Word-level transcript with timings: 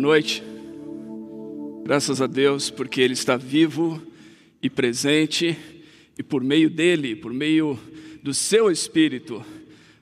Boa 0.00 0.14
noite. 0.14 0.42
Graças 1.84 2.22
a 2.22 2.26
Deus, 2.26 2.70
porque 2.70 3.02
Ele 3.02 3.12
está 3.12 3.36
vivo 3.36 4.00
e 4.62 4.70
presente, 4.70 5.58
e 6.18 6.22
por 6.22 6.42
meio 6.42 6.70
dele, 6.70 7.14
por 7.14 7.34
meio 7.34 7.78
do 8.22 8.32
seu 8.32 8.70
Espírito, 8.70 9.44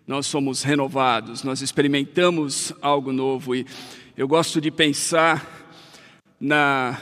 nós 0.07 0.27
somos 0.27 0.63
renovados, 0.63 1.43
nós 1.43 1.63
experimentamos 1.63 2.73
algo 2.81 3.13
novo. 3.13 3.57
E 3.57 3.67
eu 4.17 4.29
gosto 4.29 4.61
de 4.61 4.71
pensar 4.71 5.75
na, 6.39 6.97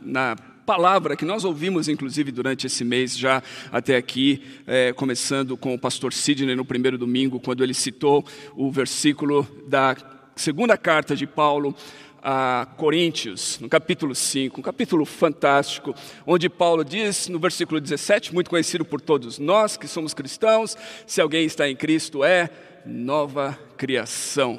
na 0.00 0.34
palavra 0.64 1.16
que 1.16 1.26
nós 1.26 1.44
ouvimos, 1.44 1.86
inclusive, 1.86 2.32
durante 2.32 2.66
esse 2.66 2.82
mês, 2.82 3.14
já 3.14 3.42
até 3.70 3.94
aqui, 3.94 4.42
é, 4.66 4.94
começando 4.94 5.54
com 5.54 5.74
o 5.74 5.78
pastor 5.78 6.14
Sidney 6.14 6.56
no 6.56 6.64
primeiro 6.64 6.96
domingo, 6.96 7.40
quando 7.40 7.62
ele 7.62 7.74
citou 7.74 8.24
o 8.56 8.70
versículo 8.70 9.46
da 9.68 9.94
segunda 10.34 10.78
carta 10.78 11.14
de 11.14 11.26
Paulo 11.26 11.74
a 12.22 12.66
Coríntios, 12.76 13.58
no 13.60 13.68
capítulo 13.68 14.14
5, 14.14 14.60
um 14.60 14.62
capítulo 14.62 15.04
fantástico, 15.04 15.94
onde 16.26 16.48
Paulo 16.48 16.84
diz 16.84 17.28
no 17.28 17.38
versículo 17.38 17.80
17, 17.80 18.34
muito 18.34 18.50
conhecido 18.50 18.84
por 18.84 19.00
todos 19.00 19.38
nós 19.38 19.76
que 19.76 19.86
somos 19.86 20.14
cristãos, 20.14 20.76
se 21.06 21.20
alguém 21.20 21.44
está 21.46 21.68
em 21.68 21.76
Cristo 21.76 22.24
é 22.24 22.50
nova 22.84 23.58
criação 23.76 24.58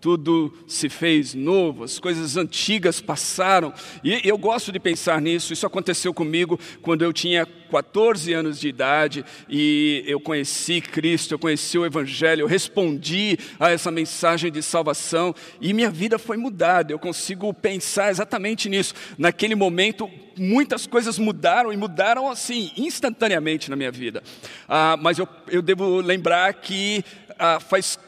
tudo 0.00 0.52
se 0.66 0.88
fez 0.88 1.34
novo, 1.34 1.84
as 1.84 1.98
coisas 1.98 2.36
antigas 2.36 3.00
passaram. 3.00 3.72
E 4.02 4.20
eu 4.24 4.38
gosto 4.38 4.70
de 4.70 4.78
pensar 4.78 5.20
nisso. 5.20 5.52
Isso 5.52 5.66
aconteceu 5.66 6.14
comigo 6.14 6.58
quando 6.82 7.02
eu 7.02 7.12
tinha 7.12 7.46
14 7.46 8.32
anos 8.32 8.58
de 8.58 8.68
idade 8.68 9.24
e 9.48 10.02
eu 10.06 10.18
conheci 10.18 10.80
Cristo, 10.80 11.34
eu 11.34 11.38
conheci 11.38 11.76
o 11.78 11.84
Evangelho, 11.84 12.42
eu 12.42 12.46
respondi 12.46 13.38
a 13.60 13.70
essa 13.70 13.90
mensagem 13.90 14.50
de 14.50 14.62
salvação 14.62 15.34
e 15.60 15.72
minha 15.72 15.90
vida 15.90 16.18
foi 16.18 16.36
mudada. 16.36 16.92
Eu 16.92 16.98
consigo 16.98 17.52
pensar 17.52 18.10
exatamente 18.10 18.68
nisso. 18.68 18.94
Naquele 19.18 19.54
momento, 19.54 20.10
muitas 20.36 20.86
coisas 20.86 21.18
mudaram 21.18 21.72
e 21.72 21.76
mudaram 21.76 22.30
assim, 22.30 22.70
instantaneamente 22.76 23.68
na 23.68 23.76
minha 23.76 23.90
vida. 23.90 24.22
Ah, 24.68 24.96
mas 25.00 25.18
eu, 25.18 25.28
eu 25.48 25.60
devo 25.60 26.00
lembrar 26.00 26.54
que 26.54 27.04
ah, 27.38 27.60
faz 27.60 27.98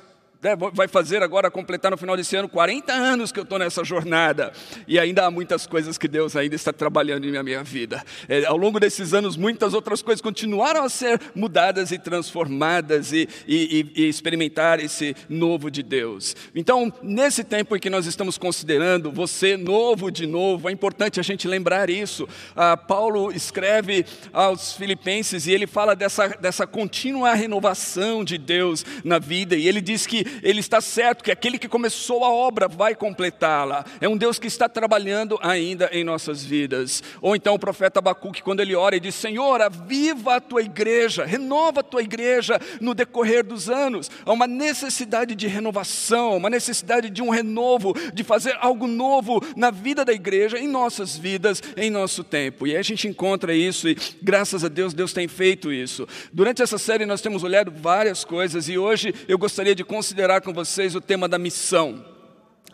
né, 0.42 0.56
vai 0.56 0.88
fazer 0.88 1.22
agora, 1.22 1.50
completar 1.50 1.90
no 1.90 1.98
final 1.98 2.16
desse 2.16 2.34
ano, 2.34 2.48
40 2.48 2.92
anos 2.92 3.30
que 3.30 3.38
eu 3.38 3.42
estou 3.42 3.58
nessa 3.58 3.84
jornada. 3.84 4.52
E 4.88 4.98
ainda 4.98 5.26
há 5.26 5.30
muitas 5.30 5.66
coisas 5.66 5.98
que 5.98 6.08
Deus 6.08 6.34
ainda 6.34 6.54
está 6.54 6.72
trabalhando 6.72 7.26
em 7.26 7.42
minha 7.42 7.62
vida. 7.62 8.02
É, 8.28 8.44
ao 8.46 8.56
longo 8.56 8.80
desses 8.80 9.12
anos, 9.12 9.36
muitas 9.36 9.74
outras 9.74 10.00
coisas 10.00 10.22
continuaram 10.22 10.82
a 10.82 10.88
ser 10.88 11.20
mudadas 11.34 11.92
e 11.92 11.98
transformadas 11.98 13.12
e, 13.12 13.28
e, 13.46 13.86
e, 13.94 14.08
experimentar 14.08 14.80
esse 14.80 15.14
novo 15.28 15.70
de 15.70 15.82
Deus. 15.82 16.34
Então, 16.54 16.92
nesse 17.02 17.44
tempo 17.44 17.76
em 17.76 17.80
que 17.80 17.90
nós 17.90 18.06
estamos 18.06 18.38
considerando 18.38 19.10
você 19.10 19.56
novo 19.56 20.10
de 20.10 20.26
novo, 20.26 20.68
é 20.68 20.72
importante 20.72 21.20
a 21.20 21.22
gente 21.22 21.46
lembrar 21.46 21.90
isso. 21.90 22.26
Ah, 22.56 22.76
Paulo 22.76 23.30
escreve 23.30 24.06
aos 24.32 24.72
Filipenses 24.72 25.46
e 25.46 25.52
ele 25.52 25.66
fala 25.66 25.94
dessa, 25.94 26.28
dessa 26.28 26.66
contínua 26.66 27.34
renovação 27.34 28.24
de 28.24 28.38
Deus 28.38 28.84
na 29.04 29.18
vida. 29.18 29.54
E 29.54 29.68
ele 29.68 29.80
diz 29.80 30.06
que 30.06 30.29
ele 30.42 30.60
está 30.60 30.80
certo 30.80 31.24
que 31.24 31.30
aquele 31.30 31.58
que 31.58 31.68
começou 31.68 32.24
a 32.24 32.30
obra 32.30 32.68
vai 32.68 32.94
completá-la. 32.94 33.84
É 34.00 34.08
um 34.08 34.16
Deus 34.16 34.38
que 34.38 34.46
está 34.46 34.68
trabalhando 34.68 35.38
ainda 35.42 35.88
em 35.92 36.04
nossas 36.04 36.44
vidas. 36.44 37.02
Ou 37.20 37.34
então 37.34 37.54
o 37.54 37.58
profeta 37.58 37.98
Abacuque, 37.98 38.42
quando 38.42 38.60
ele 38.60 38.74
ora 38.74 38.96
e 38.96 39.00
diz: 39.00 39.14
Senhor, 39.14 39.60
aviva 39.60 40.36
a 40.36 40.40
tua 40.40 40.62
igreja, 40.62 41.24
renova 41.24 41.80
a 41.80 41.84
tua 41.84 42.02
igreja 42.02 42.60
no 42.80 42.94
decorrer 42.94 43.44
dos 43.44 43.68
anos. 43.68 44.10
Há 44.24 44.32
uma 44.32 44.46
necessidade 44.46 45.34
de 45.34 45.46
renovação, 45.46 46.36
uma 46.36 46.50
necessidade 46.50 47.10
de 47.10 47.22
um 47.22 47.30
renovo, 47.30 47.94
de 48.12 48.22
fazer 48.22 48.56
algo 48.60 48.86
novo 48.86 49.40
na 49.56 49.70
vida 49.70 50.04
da 50.04 50.12
igreja, 50.12 50.58
em 50.58 50.68
nossas 50.68 51.16
vidas, 51.16 51.62
em 51.76 51.90
nosso 51.90 52.22
tempo. 52.22 52.66
E 52.66 52.72
aí 52.72 52.76
a 52.76 52.82
gente 52.82 53.08
encontra 53.08 53.54
isso 53.54 53.88
e 53.88 53.96
graças 54.22 54.64
a 54.64 54.68
Deus, 54.68 54.94
Deus 54.94 55.12
tem 55.12 55.28
feito 55.28 55.72
isso. 55.72 56.06
Durante 56.32 56.62
essa 56.62 56.78
série 56.78 57.06
nós 57.06 57.20
temos 57.20 57.42
olhado 57.42 57.70
várias 57.70 58.24
coisas 58.24 58.68
e 58.68 58.78
hoje 58.78 59.14
eu 59.28 59.38
gostaria 59.38 59.74
de 59.74 59.84
considerar 59.84 60.19
considerar 60.20 60.42
com 60.42 60.52
vocês 60.52 60.94
o 60.94 61.00
tema 61.00 61.26
da 61.26 61.38
missão. 61.38 62.04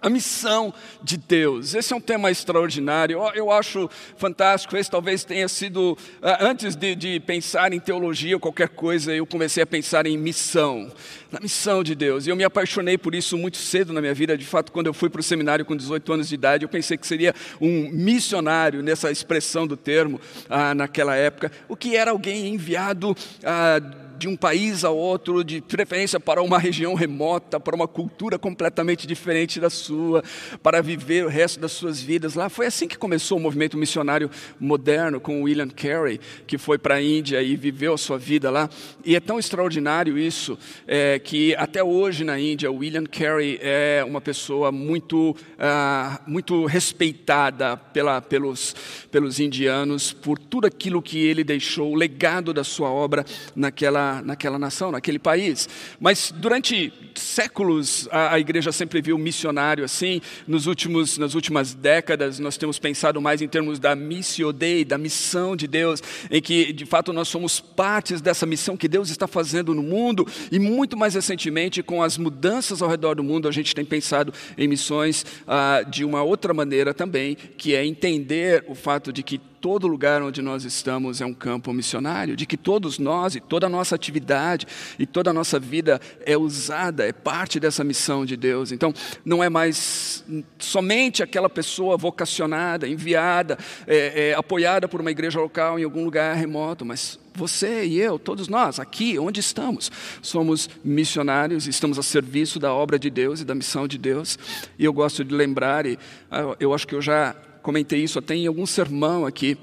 A 0.03 0.11
missão 0.11 0.75
de 1.01 1.17
Deus. 1.17 1.75
Esse 1.75 1.93
é 1.93 1.97
um 1.97 2.01
tema 2.01 2.29
extraordinário. 2.29 3.19
Eu, 3.34 3.53
acho 3.53 3.89
fantástico. 4.17 4.77
Esse 4.77 4.91
talvez 4.91 5.23
tenha 5.25 5.49
sido. 5.49 5.97
Ah, 6.21 6.39
antes 6.41 6.75
de, 6.75 6.95
de, 6.97 7.21
pensar 7.21 7.73
em 7.73 7.79
teologia 7.79 8.35
ou 8.35 8.41
qualquer 8.41 8.69
coisa, 8.69 9.15
eu 9.15 9.25
comecei 9.25 9.62
a 9.62 9.67
pensar 9.67 10.06
em 10.06 10.19
missão. 10.19 10.91
Na 11.31 11.39
missão 11.39 11.85
de 11.85 11.95
Deus. 11.95 12.27
E 12.27 12.31
eu 12.31 12.37
me 12.37 12.45
apaixonei 12.45 12.99
por 12.99 13.15
isso 13.15 13.39
muito 13.39 13.59
cedo 13.59 13.93
na 13.93 14.01
minha 14.01 14.15
vida. 14.15 14.37
De 14.37 14.45
fato, 14.45 14.73
quando 14.73 14.89
eu 14.89 14.95
fui 14.95 15.09
para 15.09 15.21
o 15.21 15.25
seminário 15.25 15.65
com 15.65 15.77
18 15.77 16.12
anos 16.12 16.29
de 16.29 16.35
idade, 16.35 16.65
eu 16.65 16.69
pensei 16.69 16.97
que 16.97 17.06
seria 17.06 17.33
um 17.61 17.89
missionário, 17.91 18.83
nessa 18.83 19.11
expressão 19.11 19.69
do 19.69 19.77
termo, 19.77 20.21
ah, 20.51 20.75
naquela 20.75 21.15
época. 21.15 21.51
O 21.69 21.77
que 21.77 21.97
era 21.97 22.11
alguém 22.11 22.49
enviado. 22.49 23.17
Ah, 23.45 23.81
de 24.19 24.28
um 24.28 24.37
país 24.37 24.84
a 24.84 24.91
outro, 24.91 25.44
de 25.44 25.60
preferência 25.60 26.19
para 26.19 26.43
uma 26.43 26.59
região 26.59 26.94
remota, 26.94 27.60
para 27.60 27.75
uma 27.75 27.88
cultura 27.88 28.38
completamente 28.38 29.06
diferente 29.06 29.60
da 29.60 29.71
sua, 29.71 30.22
para 30.62 30.81
viver 30.82 31.25
o 31.25 31.28
resto 31.28 31.60
das 31.60 31.72
suas 31.72 32.00
vidas 32.00 32.34
lá. 32.34 32.49
Foi 32.49 32.66
assim 32.66 32.88
que 32.88 32.97
começou 32.97 33.38
o 33.38 33.41
movimento 33.41 33.76
missionário 33.76 34.31
moderno 34.59 35.21
com 35.21 35.43
William 35.43 35.69
Carey, 35.69 36.21
que 36.47 36.59
foi 36.59 36.78
para 36.78 36.97
a 36.97 37.03
Índia 37.03 37.43
e 37.43 37.56
viveu 37.56 37.94
a 37.94 37.99
sua 37.99 38.19
vida 38.19 38.50
lá. 38.50 38.69
E 39.05 39.15
é 39.15 39.21
tão 39.21 39.38
extraordinário 39.38 40.19
isso 40.19 40.59
é, 40.87 41.19
que 41.19 41.55
até 41.56 41.82
hoje 41.82 42.25
na 42.25 42.38
Índia, 42.38 42.71
William 42.71 43.05
Carey 43.05 43.59
é 43.60 44.05
uma 44.06 44.21
pessoa 44.21 44.72
muito, 44.72 45.37
ah, 45.59 46.21
muito 46.26 46.65
respeitada 46.66 47.76
pela, 47.76 48.21
pelos, 48.21 48.75
pelos 49.10 49.41
indianos 49.41 50.12
por 50.12 50.38
tudo 50.38 50.66
aquilo 50.66 51.03
que 51.03 51.19
ele 51.19 51.44
deixou, 51.44 51.93
o 51.93 51.94
legado 51.94 52.53
da 52.53 52.65
sua 52.65 52.91
obra 52.91 53.25
naquela 53.55 54.06
naquela 54.25 54.59
nação, 54.59 54.91
naquele 54.91 55.19
país. 55.19 55.69
Mas 56.00 56.33
durante 56.34 56.93
séculos 57.15 58.09
a, 58.11 58.34
a 58.34 58.41
igreja 58.41 58.72
sempre 58.72 59.00
viu 59.00 59.19
missionário 59.19 59.84
assim. 59.84 60.21
Nos 60.47 60.67
últimos, 60.67 61.19
nas 61.19 61.34
últimas 61.34 61.75
décadas 61.75 62.39
nós 62.39 62.56
temos 62.56 62.78
pensado 62.78 63.21
mais 63.21 63.43
em 63.43 63.49
termos 63.49 63.78
da 63.78 63.94
missio 63.94 64.53
Dei, 64.53 64.84
da 64.84 64.99
missão 64.99 65.56
de 65.56 65.67
Deus, 65.67 66.03
em 66.31 66.41
que 66.41 66.72
de 66.72 66.87
fato 66.87 67.12
nós 67.12 67.28
somos 67.28 67.61
partes 67.61 68.21
dessa 68.21 68.47
missão 68.47 68.77
que 68.77 68.89
Deus 68.89 69.11
está 69.11 69.27
fazendo 69.27 69.75
no 69.75 69.83
mundo. 69.83 70.27
E 70.50 70.59
muito 70.59 70.97
mais 70.97 71.15
recentemente, 71.15 71.83
com 71.83 72.03
as 72.03 72.19
mudanças 72.19 72.83
ao 72.83 72.88
redor 72.88 73.15
do 73.15 73.25
mundo, 73.25 73.49
a 73.49 73.53
gente 73.53 73.75
tem 73.75 73.84
pensado 73.84 74.33
em 74.56 74.69
missões 74.69 75.25
ah, 75.47 75.83
de 75.88 76.05
uma 76.05 76.23
outra 76.23 76.53
maneira 76.53 76.94
também, 76.94 77.37
que 77.56 77.75
é 77.75 77.84
entender 77.84 78.65
o 78.69 78.75
fato 78.75 79.12
de 79.12 79.23
que 79.23 79.41
todo 79.61 79.87
lugar 79.87 80.22
onde 80.22 80.43
nós 80.43 80.65
estamos 80.65 81.21
é 81.21 81.27
um 81.27 81.34
campo 81.34 81.72
missionário, 81.72 82.37
de 82.37 82.47
que 82.47 82.56
todos 82.56 82.99
nós 82.99 83.34
e 83.34 83.41
toda 83.41 83.67
a 83.67 83.69
nossa 83.69 83.94
atividade 83.94 84.67
e 84.99 85.06
toda 85.06 85.31
a 85.31 85.33
nossa 85.33 85.59
vida 85.59 86.00
é 86.25 86.37
usada, 86.37 87.06
é 87.06 87.12
parte 87.12 87.59
dessa 87.59 87.83
missão 87.83 88.25
de 88.25 88.37
Deus. 88.37 88.72
Então, 88.72 88.93
não 89.25 89.43
é 89.43 89.49
mais 89.49 90.25
somente 90.59 91.22
aquela 91.22 91.49
pessoa 91.49 91.97
vocacionada, 91.97 92.87
enviada, 92.87 93.59
é, 93.87 94.31
é, 94.31 94.34
apoiada 94.34 94.89
por 94.89 95.00
uma 95.00 95.11
igreja 95.11 95.41
local 95.41 95.78
em 95.78 95.84
algum 95.84 96.05
lugar 96.05 96.34
remoto, 96.37 96.84
mas 96.84 97.19
você 97.37 97.84
e 97.84 98.00
eu, 98.00 98.19
todos 98.19 98.49
nós, 98.49 98.81
aqui 98.81 99.19
onde 99.19 99.41
estamos, 99.41 99.93
somos 100.23 100.69
missionários, 100.83 101.67
estamos 101.67 101.99
a 101.99 102.03
serviço 102.03 102.59
da 102.59 102.73
obra 102.73 102.99
de 102.99 103.11
Deus 103.11 103.41
e 103.41 103.44
da 103.44 103.55
missão 103.55 103.87
de 103.87 103.99
Deus. 103.99 104.38
E 104.78 104.84
eu 104.84 104.93
gosto 104.93 105.25
de 105.25 105.34
lembrar, 105.34 105.87
e 105.87 105.99
ah, 106.31 106.56
eu 106.59 106.73
acho 106.75 106.87
que 106.87 106.94
eu 106.94 107.03
já 107.03 107.37
comentei 107.66 108.00
isso 108.00 108.21
até 108.21 108.37
em 108.37 108.47
algum 108.47 108.65
sermão 108.65 109.27
aqui, 109.27 109.59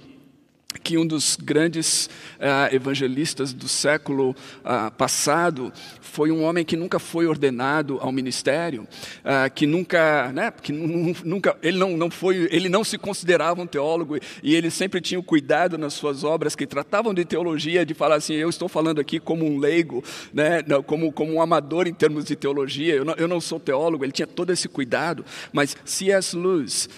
que 0.81 0.97
um 0.97 1.05
dos 1.05 1.35
grandes 1.35 2.09
uh, 2.39 2.73
evangelistas 2.73 3.53
do 3.53 3.67
século 3.67 4.31
uh, 4.31 4.91
passado 4.97 5.71
foi 6.01 6.31
um 6.31 6.43
homem 6.43 6.65
que 6.65 6.75
nunca 6.75 6.99
foi 6.99 7.25
ordenado 7.25 7.97
ao 8.01 8.11
ministério, 8.11 8.83
uh, 8.83 9.51
que 9.53 9.65
nunca, 9.65 10.31
né, 10.31 10.51
que 10.51 10.71
nunca, 10.71 11.57
ele 11.61 11.77
não, 11.77 11.97
não 11.97 12.09
foi, 12.09 12.47
ele 12.51 12.69
não 12.69 12.83
se 12.83 12.97
considerava 12.97 13.61
um 13.61 13.67
teólogo 13.67 14.17
e 14.41 14.55
ele 14.55 14.69
sempre 14.69 15.01
tinha 15.01 15.19
o 15.19 15.23
cuidado 15.23 15.77
nas 15.77 15.93
suas 15.93 16.23
obras 16.23 16.55
que 16.55 16.67
tratavam 16.67 17.13
de 17.13 17.25
teologia 17.25 17.85
de 17.85 17.93
falar 17.93 18.15
assim, 18.15 18.33
eu 18.33 18.49
estou 18.49 18.67
falando 18.67 18.99
aqui 18.99 19.19
como 19.19 19.45
um 19.45 19.57
leigo, 19.57 20.03
né, 20.33 20.61
como 20.85 21.11
como 21.11 21.33
um 21.33 21.41
amador 21.41 21.87
em 21.87 21.93
termos 21.93 22.25
de 22.25 22.35
teologia, 22.35 22.95
eu 22.95 23.05
não, 23.05 23.13
eu 23.15 23.27
não 23.27 23.39
sou 23.39 23.59
teólogo. 23.59 24.03
Ele 24.03 24.11
tinha 24.11 24.27
todo 24.27 24.51
esse 24.51 24.67
cuidado, 24.67 25.25
mas 25.51 25.75
C.S. 25.85 26.35
Lewis 26.35 26.89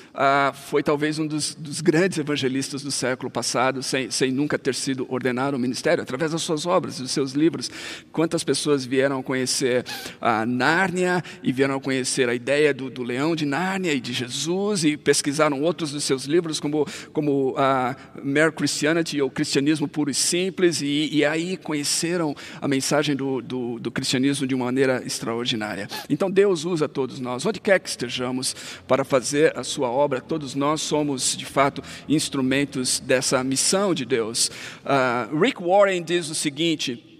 foi 0.67 0.81
talvez 0.81 1.19
um 1.19 1.27
dos, 1.27 1.55
dos 1.55 1.81
grandes 1.81 2.17
evangelistas 2.17 2.81
do 2.81 2.91
século 2.91 3.29
passado 3.29 3.64
sem, 3.81 4.09
sem 4.11 4.31
nunca 4.31 4.57
ter 4.57 4.75
sido 4.75 5.05
ordenado 5.09 5.55
ao 5.55 5.59
ministério, 5.59 6.01
através 6.01 6.31
das 6.31 6.41
suas 6.41 6.65
obras, 6.65 6.99
dos 6.99 7.11
seus 7.11 7.33
livros. 7.33 7.69
Quantas 8.11 8.43
pessoas 8.43 8.85
vieram 8.85 9.19
a 9.19 9.23
conhecer 9.23 9.85
a 10.21 10.45
Nárnia 10.45 11.23
e 11.43 11.51
vieram 11.51 11.75
a 11.75 11.79
conhecer 11.79 12.29
a 12.29 12.35
ideia 12.35 12.73
do, 12.73 12.89
do 12.89 13.03
leão 13.03 13.35
de 13.35 13.45
Nárnia 13.45 13.93
e 13.93 13.99
de 13.99 14.13
Jesus 14.13 14.83
e 14.83 14.97
pesquisaram 14.97 15.61
outros 15.61 15.91
dos 15.91 16.03
seus 16.03 16.25
livros, 16.25 16.59
como, 16.59 16.87
como 17.11 17.53
a 17.57 17.95
Mere 18.23 18.51
Christianity, 18.51 19.21
ou 19.21 19.29
Cristianismo 19.29 19.87
Puro 19.87 20.09
e 20.09 20.13
Simples, 20.13 20.81
e, 20.81 21.09
e 21.11 21.25
aí 21.25 21.57
conheceram 21.57 22.35
a 22.61 22.67
mensagem 22.67 23.15
do, 23.15 23.41
do, 23.41 23.79
do 23.79 23.91
cristianismo 23.91 24.47
de 24.47 24.55
uma 24.55 24.65
maneira 24.65 25.03
extraordinária. 25.05 25.87
Então 26.09 26.29
Deus 26.29 26.65
usa 26.65 26.87
todos 26.87 27.19
nós, 27.19 27.45
onde 27.45 27.59
quer 27.59 27.79
que 27.79 27.89
estejamos, 27.89 28.55
para 28.87 29.03
fazer 29.03 29.57
a 29.57 29.63
sua 29.63 29.89
obra, 29.89 30.21
todos 30.21 30.55
nós 30.55 30.81
somos, 30.81 31.35
de 31.35 31.45
fato, 31.45 31.81
instrumentos 32.07 32.99
dessa 32.99 33.43
missão 33.43 33.54
de 33.93 34.05
Deus. 34.05 34.49
Uh, 34.83 35.37
Rick 35.39 35.61
Warren 35.61 36.03
diz 36.03 36.29
o 36.29 36.35
seguinte. 36.35 37.11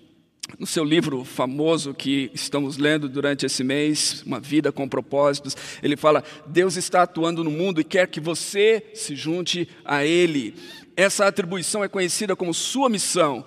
No 0.60 0.68
seu 0.68 0.84
livro 0.84 1.26
famoso 1.26 1.92
que 1.92 2.30
estamos 2.32 2.78
lendo 2.78 3.10
durante 3.10 3.48
esse 3.48 3.64
mês, 3.64 4.22
Uma 4.22 4.40
Vida 4.40 4.72
com 4.72 4.88
Propósitos, 4.88 5.58
ele 5.82 5.98
fala: 5.98 6.24
Deus 6.46 6.78
está 6.78 7.02
atuando 7.02 7.44
no 7.44 7.50
mundo 7.50 7.82
e 7.82 7.84
quer 7.84 8.08
que 8.08 8.20
você 8.20 8.92
se 8.94 9.16
junte 9.16 9.68
a 9.84 10.06
Ele. 10.06 10.54
Essa 10.96 11.26
atribuição 11.26 11.84
é 11.84 11.88
conhecida 11.88 12.36
como 12.36 12.54
sua 12.54 12.90
missão. 12.90 13.44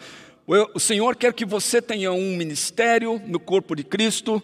O 0.75 0.81
Senhor 0.81 1.15
quer 1.15 1.33
que 1.35 1.45
você 1.45 1.81
tenha 1.81 2.11
um 2.11 2.37
ministério 2.37 3.23
no 3.27 3.39
corpo 3.39 3.77
de 3.77 3.85
Cristo, 3.85 4.43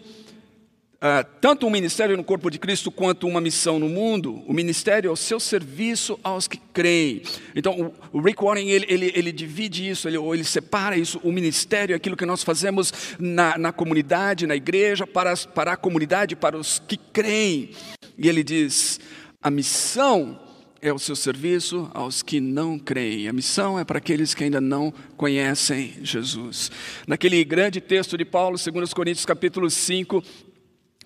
Uh, 1.05 1.23
tanto 1.39 1.67
um 1.67 1.69
ministério 1.69 2.17
no 2.17 2.23
corpo 2.23 2.49
de 2.49 2.57
Cristo 2.57 2.89
quanto 2.89 3.27
uma 3.27 3.39
missão 3.39 3.77
no 3.77 3.87
mundo, 3.87 4.43
o 4.47 4.53
ministério 4.53 5.09
é 5.09 5.11
o 5.11 5.15
seu 5.15 5.39
serviço 5.39 6.19
aos 6.23 6.47
que 6.47 6.57
creem. 6.73 7.21
Então, 7.55 7.93
o, 8.11 8.17
o 8.17 8.19
Rick 8.19 8.43
Warren, 8.43 8.67
ele, 8.67 8.87
ele, 8.89 9.11
ele, 9.13 9.31
divide 9.31 9.87
isso, 9.87 10.07
ele, 10.07 10.17
ou 10.17 10.33
ele 10.33 10.43
separa 10.43 10.97
isso, 10.97 11.19
o 11.21 11.31
ministério 11.31 11.93
é 11.93 11.95
aquilo 11.95 12.17
que 12.17 12.25
nós 12.25 12.43
fazemos 12.43 12.91
na, 13.19 13.55
na 13.55 13.71
comunidade, 13.71 14.47
na 14.47 14.55
igreja, 14.55 15.05
para, 15.05 15.37
para 15.37 15.73
a 15.73 15.77
comunidade, 15.77 16.35
para 16.35 16.57
os 16.57 16.79
que 16.79 16.97
creem. 16.97 17.69
E 18.17 18.27
ele 18.27 18.43
diz, 18.43 18.99
a 19.39 19.51
missão 19.51 20.39
é 20.81 20.91
o 20.91 20.97
seu 20.97 21.15
serviço 21.15 21.87
aos 21.93 22.23
que 22.23 22.39
não 22.39 22.79
creem. 22.79 23.27
A 23.27 23.33
missão 23.33 23.77
é 23.77 23.83
para 23.83 23.99
aqueles 23.99 24.33
que 24.33 24.43
ainda 24.43 24.59
não 24.59 24.91
conhecem 25.15 25.93
Jesus. 26.01 26.71
Naquele 27.05 27.43
grande 27.43 27.79
texto 27.79 28.17
de 28.17 28.25
Paulo, 28.25 28.57
2 28.57 28.91
Coríntios 28.91 29.23
capítulo 29.23 29.69
5, 29.69 30.23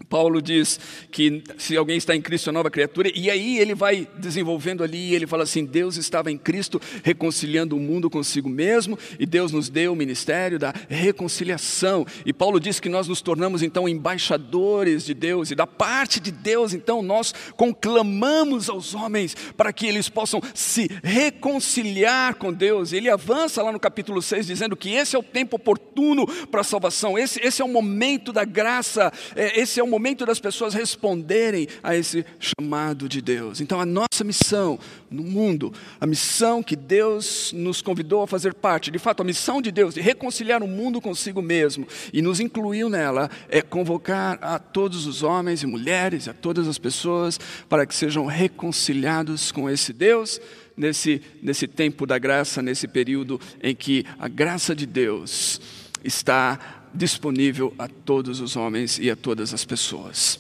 Paulo 0.08 0.42
diz 0.42 0.80
que 1.12 1.44
se 1.58 1.76
alguém 1.78 1.98
está 1.98 2.16
em 2.16 2.22
Cristo 2.22 2.50
é 2.50 2.54
nova 2.54 2.72
criatura, 2.72 3.12
e 3.14 3.30
aí 3.30 3.60
ele 3.60 3.76
vai 3.76 4.08
desenvolvendo 4.18 4.84
ali, 4.84 5.14
ele 5.14 5.28
fala 5.28 5.44
assim: 5.44 5.66
Deus 5.66 5.98
estava 5.98 6.32
em 6.32 6.38
Cristo 6.38 6.82
reconciliando 7.04 7.76
o 7.76 7.80
mundo 7.80 8.10
consigo 8.10 8.50
mesmo, 8.50 8.98
e 9.20 9.26
Deus 9.26 9.52
nos 9.52 9.70
deu 9.70 9.94
o 9.94 9.96
ministério 9.96 10.58
da 10.58 10.74
reconciliação. 10.88 12.06
E 12.26 12.34
Paulo 12.34 12.60
diz 12.60 12.80
que 12.80 12.90
nós 12.90 13.08
nos 13.08 13.22
tornamos 13.22 13.62
então 13.62 13.88
embaixadores 13.88 15.06
de 15.06 15.14
Deus, 15.14 15.52
e 15.52 15.56
da 15.56 15.68
parte 15.68 16.20
de 16.20 16.32
Deus, 16.32 16.74
então 16.74 17.02
nós 17.02 17.34
conclamamos 17.56 18.70
aos 18.70 18.96
homens 18.96 19.36
para 19.56 19.72
que 19.72 19.86
eles 19.86 20.10
possam 20.10 20.42
se 20.54 20.90
reconciliar 21.04 22.36
com 22.36 22.52
Deus. 22.52 22.92
E 22.92 22.98
ele 22.98 23.10
avança 23.10 23.62
lá 23.62 23.72
no 23.72 23.80
capítulo 23.80 24.22
6 24.22 24.48
dizendo 24.48 24.76
que 24.76 24.90
esse 24.90 25.16
é 25.16 25.20
o 25.20 25.24
tempo 25.24 25.58
oportuno 25.58 26.26
para 26.48 26.62
a 26.62 26.64
salvação, 26.64 27.18
esse, 27.18 27.40
esse 27.42 27.62
é 27.62 27.66
o 27.66 27.68
momento 27.68 28.32
da 28.32 28.44
graça, 28.44 29.12
é, 29.36 29.60
esse 29.60 29.80
é 29.80 29.84
o 29.84 29.88
momento 29.90 30.26
das 30.26 30.40
pessoas 30.40 30.74
responderem 30.74 31.68
a 31.84 31.96
esse 31.96 32.26
chamado 32.40 33.10
de 33.10 33.22
Deus. 33.22 33.62
Então, 33.62 33.80
a 33.80 33.86
nossa 33.86 34.24
missão 34.24 34.80
no 35.10 35.24
mundo, 35.24 35.74
a 36.00 36.06
missão 36.06 36.62
que 36.62 36.76
Deus 36.76 37.52
nos 37.54 37.82
convidou 37.82 38.22
a 38.22 38.28
fazer 38.28 38.54
parte, 38.54 38.92
de 38.92 39.00
fato, 39.00 39.22
a 39.22 39.26
missão 39.26 39.62
de 39.62 39.72
Deus 39.72 39.94
de 39.94 40.02
reconciliar 40.02 40.62
o 40.64 40.68
mundo 40.68 41.02
consigo 41.02 41.42
mesmo 41.42 41.88
e 42.14 42.22
nos 42.22 42.40
incluiu 42.40 42.90
nela, 42.90 43.30
é 43.50 43.62
convocar 43.62 44.38
a 44.42 44.60
todos 44.60 45.06
os 45.06 45.24
homens 45.24 45.64
e 45.64 45.68
mulheres, 45.68 46.28
a 46.28 46.34
todas 46.34 46.68
as 46.68 46.78
pessoas, 46.78 47.40
para 47.68 47.86
que 47.86 47.96
sejam 47.96 48.26
reconciliados 48.26 49.52
com 49.52 49.70
esse 49.70 49.94
Deus. 49.94 50.40
Nesse, 50.78 51.22
nesse 51.44 51.68
tempo 51.68 52.06
da 52.06 52.18
graça, 52.18 52.62
nesse 52.62 52.88
período 52.88 53.38
em 53.62 53.76
que 53.76 54.06
a 54.18 54.30
graça 54.30 54.74
de 54.74 54.86
Deus 54.86 55.60
está 56.06 56.79
disponível 56.94 57.74
a 57.78 57.88
todos 57.88 58.40
os 58.40 58.56
homens 58.56 59.00
e 59.00 59.10
a 59.10 59.16
todas 59.16 59.54
as 59.54 59.66
pessoas. 59.66 60.40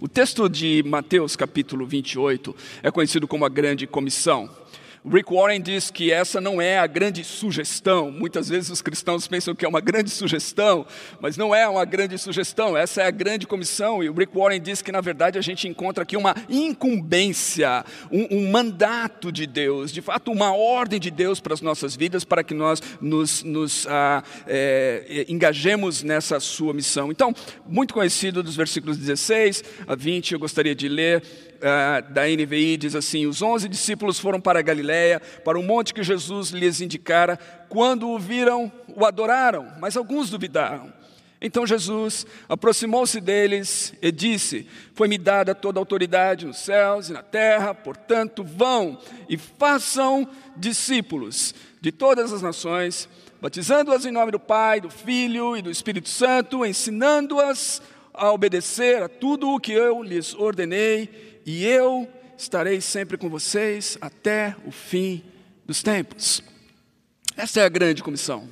O 0.00 0.06
texto 0.06 0.48
de 0.48 0.82
Mateus, 0.86 1.34
capítulo 1.34 1.86
28, 1.86 2.54
é 2.82 2.90
conhecido 2.90 3.26
como 3.26 3.44
a 3.44 3.48
Grande 3.48 3.86
Comissão. 3.86 4.48
Rick 5.04 5.32
Warren 5.32 5.60
diz 5.60 5.90
que 5.90 6.12
essa 6.12 6.40
não 6.40 6.60
é 6.60 6.78
a 6.78 6.86
grande 6.86 7.22
sugestão. 7.24 8.10
Muitas 8.10 8.48
vezes 8.48 8.70
os 8.70 8.82
cristãos 8.82 9.26
pensam 9.26 9.54
que 9.54 9.64
é 9.64 9.68
uma 9.68 9.80
grande 9.80 10.10
sugestão, 10.10 10.86
mas 11.20 11.36
não 11.36 11.54
é 11.54 11.68
uma 11.68 11.84
grande 11.84 12.18
sugestão, 12.18 12.76
essa 12.76 13.02
é 13.02 13.06
a 13.06 13.10
grande 13.10 13.46
comissão. 13.46 14.02
E 14.02 14.08
o 14.08 14.12
Rick 14.12 14.36
Warren 14.36 14.60
diz 14.60 14.82
que, 14.82 14.92
na 14.92 15.00
verdade, 15.00 15.38
a 15.38 15.42
gente 15.42 15.68
encontra 15.68 16.02
aqui 16.02 16.16
uma 16.16 16.34
incumbência, 16.48 17.84
um, 18.10 18.38
um 18.38 18.50
mandato 18.50 19.30
de 19.30 19.46
Deus, 19.46 19.92
de 19.92 20.02
fato, 20.02 20.30
uma 20.32 20.54
ordem 20.54 20.98
de 20.98 21.10
Deus 21.10 21.40
para 21.40 21.54
as 21.54 21.60
nossas 21.60 21.94
vidas, 21.96 22.24
para 22.24 22.42
que 22.42 22.54
nós 22.54 22.82
nos, 23.00 23.42
nos 23.42 23.86
ah, 23.88 24.22
é, 24.46 25.26
engajemos 25.28 26.02
nessa 26.02 26.40
sua 26.40 26.72
missão. 26.72 27.10
Então, 27.10 27.34
muito 27.66 27.94
conhecido 27.94 28.42
dos 28.42 28.56
versículos 28.56 28.96
16 28.96 29.64
a 29.86 29.94
20, 29.94 30.32
eu 30.32 30.38
gostaria 30.38 30.74
de 30.74 30.88
ler 30.88 31.22
uh, 31.58 32.12
da 32.12 32.22
NVI 32.26 32.76
diz 32.76 32.94
assim: 32.94 33.26
Os 33.26 33.42
onze 33.42 33.68
discípulos 33.68 34.18
foram 34.18 34.40
para 34.40 34.62
Galiléia, 34.62 35.20
para 35.44 35.58
o 35.58 35.62
monte 35.62 35.94
que 35.94 36.02
Jesus 36.02 36.50
lhes 36.50 36.80
indicara. 36.80 37.38
Quando 37.68 38.08
o 38.08 38.18
viram, 38.18 38.72
o 38.88 39.04
adoraram, 39.04 39.72
mas 39.80 39.96
alguns 39.96 40.30
duvidaram. 40.30 40.92
Então 41.40 41.64
Jesus 41.64 42.26
aproximou-se 42.48 43.20
deles 43.20 43.94
e 44.02 44.10
disse: 44.10 44.66
Foi-me 44.94 45.16
dada 45.16 45.54
toda 45.54 45.78
a 45.78 45.82
autoridade 45.82 46.46
nos 46.46 46.58
céus 46.58 47.08
e 47.08 47.12
na 47.12 47.22
terra, 47.22 47.74
portanto, 47.74 48.42
vão 48.42 48.98
e 49.28 49.36
façam 49.36 50.28
discípulos 50.56 51.54
de 51.80 51.92
todas 51.92 52.32
as 52.32 52.42
nações, 52.42 53.08
batizando-as 53.40 54.04
em 54.04 54.10
nome 54.10 54.32
do 54.32 54.40
Pai, 54.40 54.80
do 54.80 54.90
Filho 54.90 55.56
e 55.56 55.62
do 55.62 55.70
Espírito 55.70 56.08
Santo, 56.08 56.66
ensinando-as 56.66 57.80
a 58.12 58.32
obedecer 58.32 59.00
a 59.00 59.08
tudo 59.08 59.48
o 59.50 59.60
que 59.60 59.72
eu 59.72 60.02
lhes 60.02 60.34
ordenei 60.34 61.27
e 61.48 61.64
eu 61.64 62.06
estarei 62.36 62.78
sempre 62.78 63.16
com 63.16 63.30
vocês 63.30 63.96
até 64.02 64.54
o 64.66 64.70
fim 64.70 65.24
dos 65.64 65.82
tempos. 65.82 66.42
Essa 67.34 67.60
é 67.60 67.64
a 67.64 67.70
grande 67.70 68.02
comissão. 68.02 68.46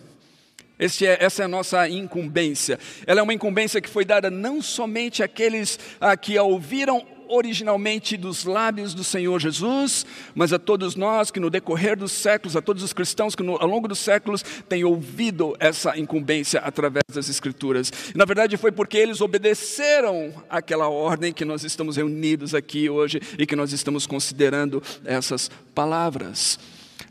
É, 0.79 0.87
essa 1.23 1.43
é 1.43 1.45
a 1.45 1.49
nossa 1.49 1.87
incumbência. 1.91 2.79
Ela 3.07 3.21
é 3.21 3.23
uma 3.23 3.35
incumbência 3.35 3.83
que 3.83 3.89
foi 3.91 4.07
dada 4.07 4.31
não 4.31 4.63
somente 4.63 5.23
àqueles 5.23 5.79
a 6.01 6.17
que 6.17 6.39
a 6.39 6.43
ouviram 6.43 7.07
originalmente 7.29 8.17
dos 8.17 8.45
lábios 8.45 8.95
do 8.95 9.05
Senhor 9.05 9.41
Jesus, 9.41 10.07
mas 10.35 10.53
a 10.53 10.59
todos 10.59 10.97
nós 10.97 11.31
que 11.31 11.41
no 11.41 11.51
decorrer 11.51 11.97
dos 11.97 12.13
séculos, 12.13 12.57
a 12.57 12.63
todos 12.63 12.83
os 12.83 12.93
cristãos 12.93 13.35
que 13.35 13.43
no, 13.43 13.57
ao 13.57 13.67
longo 13.67 13.89
dos 13.89 13.99
séculos 13.99 14.43
têm 14.69 14.85
ouvido 14.85 15.57
essa 15.59 15.99
incumbência 15.99 16.61
através 16.61 17.05
das 17.13 17.29
Escrituras. 17.29 17.93
Na 18.15 18.25
verdade, 18.25 18.57
foi 18.57 18.73
porque 18.73 18.97
eles 18.97 19.21
obedeceram 19.21 20.33
àquela 20.49 20.89
ordem 20.89 21.33
que 21.33 21.45
nós 21.45 21.65
estamos 21.65 21.97
reunidos 21.97 22.55
aqui 22.55 22.89
hoje 22.89 23.21
e 23.39 23.47
que 23.47 23.57
nós 23.57 23.73
estamos 23.73 24.07
considerando 24.07 24.83
essas 25.05 25.51
palavras. 25.75 26.59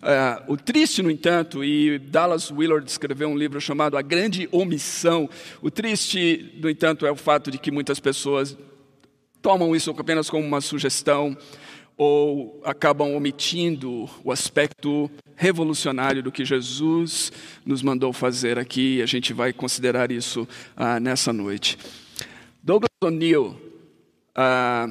Uh, 0.05 0.53
o 0.53 0.57
triste, 0.57 1.01
no 1.01 1.10
entanto, 1.10 1.63
e 1.63 1.98
Dallas 1.98 2.51
Willard 2.51 2.88
escreveu 2.88 3.27
um 3.27 3.38
livro 3.38 3.60
chamado 3.60 3.98
A 3.98 4.01
Grande 4.01 4.48
Omissão. 4.51 5.27
O 5.62 5.72
triste, 5.72 6.53
no 6.62 6.69
entanto, 6.69 7.07
é 7.07 7.12
o 7.12 7.15
fato 7.15 7.50
de 7.50 7.57
que 7.57 7.72
muitas 7.72 8.00
pessoas 8.00 8.55
tomam 9.46 9.75
isso 9.75 9.92
apenas 9.92 10.28
como 10.28 10.44
uma 10.44 10.60
sugestão 10.60 11.38
ou 11.96 12.60
acabam 12.66 13.14
omitindo 13.16 14.10
o 14.24 14.32
aspecto 14.32 15.08
revolucionário 15.36 16.24
do 16.24 16.32
que 16.32 16.44
Jesus 16.44 17.32
nos 17.64 17.84
mandou 17.84 18.12
fazer 18.12 18.58
aqui, 18.58 18.96
e 18.96 19.02
a 19.04 19.06
gente 19.06 19.34
vai 19.34 19.54
considerar 19.54 20.12
isso 20.12 20.48
ah, 20.75 21.00
nessa 21.00 21.32
noite. 21.32 21.78
Douglas 22.64 22.90
O'Neill, 23.04 23.56
ah, 24.34 24.88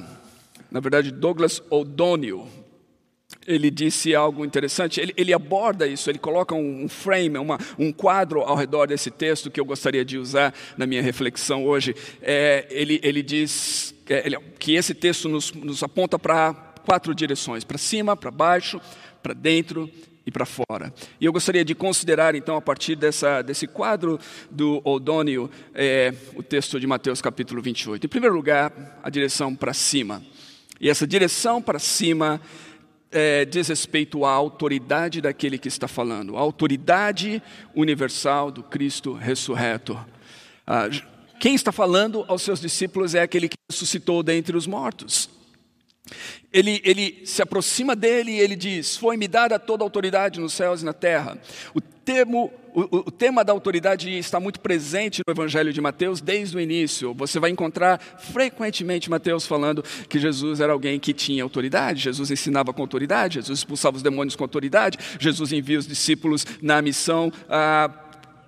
na 0.71 0.79
verdade, 0.79 1.11
Douglas 1.11 1.61
O'Donnell, 1.69 2.47
ele 3.49 3.73
disse 3.73 4.15
algo 4.15 4.45
interessante. 4.45 5.01
Ele, 5.01 5.13
ele 5.17 5.33
aborda 5.33 5.85
isso, 5.85 6.09
ele 6.09 6.21
coloca 6.21 6.55
um, 6.55 6.89
frame, 6.89 7.39
uma, 7.39 7.59
um 7.77 7.93
quadro 7.93 8.43
ao 8.43 8.55
redor 8.55 8.87
desse 8.87 9.11
texto 9.11 9.51
que 9.51 9.61
eu 9.61 9.65
gostaria 9.65 10.05
de 10.05 10.17
usar 10.17 10.55
na 10.79 10.87
minha 10.87 11.03
reflexão 11.03 11.67
hoje. 11.67 11.93
É, 12.23 12.69
ele, 12.71 13.01
ele 13.03 13.21
diz 13.21 13.94
que 14.59 14.75
esse 14.75 14.95
texto 14.95 15.29
nos, 15.29 15.53
nos 15.53 15.83
aponta 15.83 16.19
para 16.19 16.55
quatro 16.85 17.15
direções: 17.15 17.65
para 17.65 17.79
cima, 17.79 18.17
para 18.17 18.31
baixo, 18.31 18.81
para 19.23 19.35
dentro 19.35 19.91
e 20.27 20.31
para 20.31 20.47
fora. 20.47 20.93
E 21.21 21.25
eu 21.25 21.33
gostaria 21.33 21.65
de 21.65 21.75
considerar, 21.75 22.35
então, 22.35 22.57
a 22.57 22.61
partir 22.61 22.97
dessa, 22.97 23.43
desse 23.43 23.67
quadro 23.67 24.19
do 24.51 24.81
O'Donnell, 24.85 25.51
é, 25.75 26.15
o 26.35 26.43
texto 26.43 26.81
de 26.81 26.87
Mateus 26.87 27.21
capítulo 27.21 27.61
28. 27.61 28.07
Em 28.07 28.09
primeiro 28.09 28.35
lugar, 28.35 29.01
a 29.03 29.11
direção 29.11 29.55
para 29.55 29.75
cima. 29.75 30.23
E 30.81 30.89
essa 30.89 31.07
direção 31.07 31.63
para 31.63 31.79
cima 31.79 32.41
é, 33.11 33.45
diz 33.45 33.69
respeito 33.69 34.25
à 34.25 34.31
autoridade 34.33 35.21
daquele 35.21 35.57
que 35.57 35.69
está 35.69 35.87
falando, 35.87 36.37
a 36.37 36.41
autoridade 36.41 37.41
universal 37.75 38.51
do 38.51 38.63
Cristo 38.63 39.13
ressurreto. 39.13 39.99
Ah, 40.67 40.89
quem 41.45 41.55
está 41.55 41.71
falando 41.71 42.25
aos 42.27 42.41
seus 42.41 42.59
discípulos 42.59 43.15
é 43.15 43.21
aquele 43.21 43.51
que 43.51 43.57
ressuscitou 43.71 44.23
dentre 44.23 44.57
os 44.57 44.67
mortos. 44.67 45.29
Ele, 46.51 46.81
ele 46.83 47.21
se 47.27 47.43
aproxima 47.43 47.95
dele 47.95 48.31
e 48.31 48.41
ele 48.41 48.57
diz: 48.57 48.97
Foi-me 48.97 49.29
dada 49.29 49.59
toda 49.59 49.85
a 49.85 49.87
autoridade 49.87 50.41
nos 50.41 50.55
céus 50.55 50.81
e 50.81 50.87
na 50.87 50.95
terra. 50.95 51.39
O, 51.75 51.83
termo, 51.83 52.51
o, 52.75 52.81
o, 52.97 53.11
tema 53.11 53.45
da 53.45 53.53
autoridade 53.53 54.11
está 54.17 54.41
muito 54.41 54.59
presente 54.59 55.21
no 55.27 55.31
Evangelho 55.35 55.71
de 55.71 55.83
Mateus 55.83 56.23
desde 56.23 56.57
o 56.57 56.61
início. 56.61 57.13
Você 57.13 57.39
vai 57.39 57.51
encontrar 57.51 58.01
frequentemente 58.01 59.11
Mateus 59.11 59.47
falando 59.47 59.85
que 60.09 60.19
Jesus 60.19 60.61
era 60.61 60.73
alguém 60.73 60.99
que 60.99 61.13
tinha 61.13 61.43
autoridade, 61.43 62.01
Jesus 62.01 62.31
ensinava 62.31 62.73
com 62.73 62.81
autoridade, 62.81 63.35
Jesus 63.35 63.59
expulsava 63.59 63.99
os 63.99 64.03
demônios 64.03 64.35
com 64.35 64.45
autoridade, 64.45 64.99
Jesus 65.21 65.53
envia 65.53 65.79
os 65.79 65.87
discípulos 65.87 66.47
na 66.63 66.81
missão. 66.81 67.31
Ah, 67.51 67.91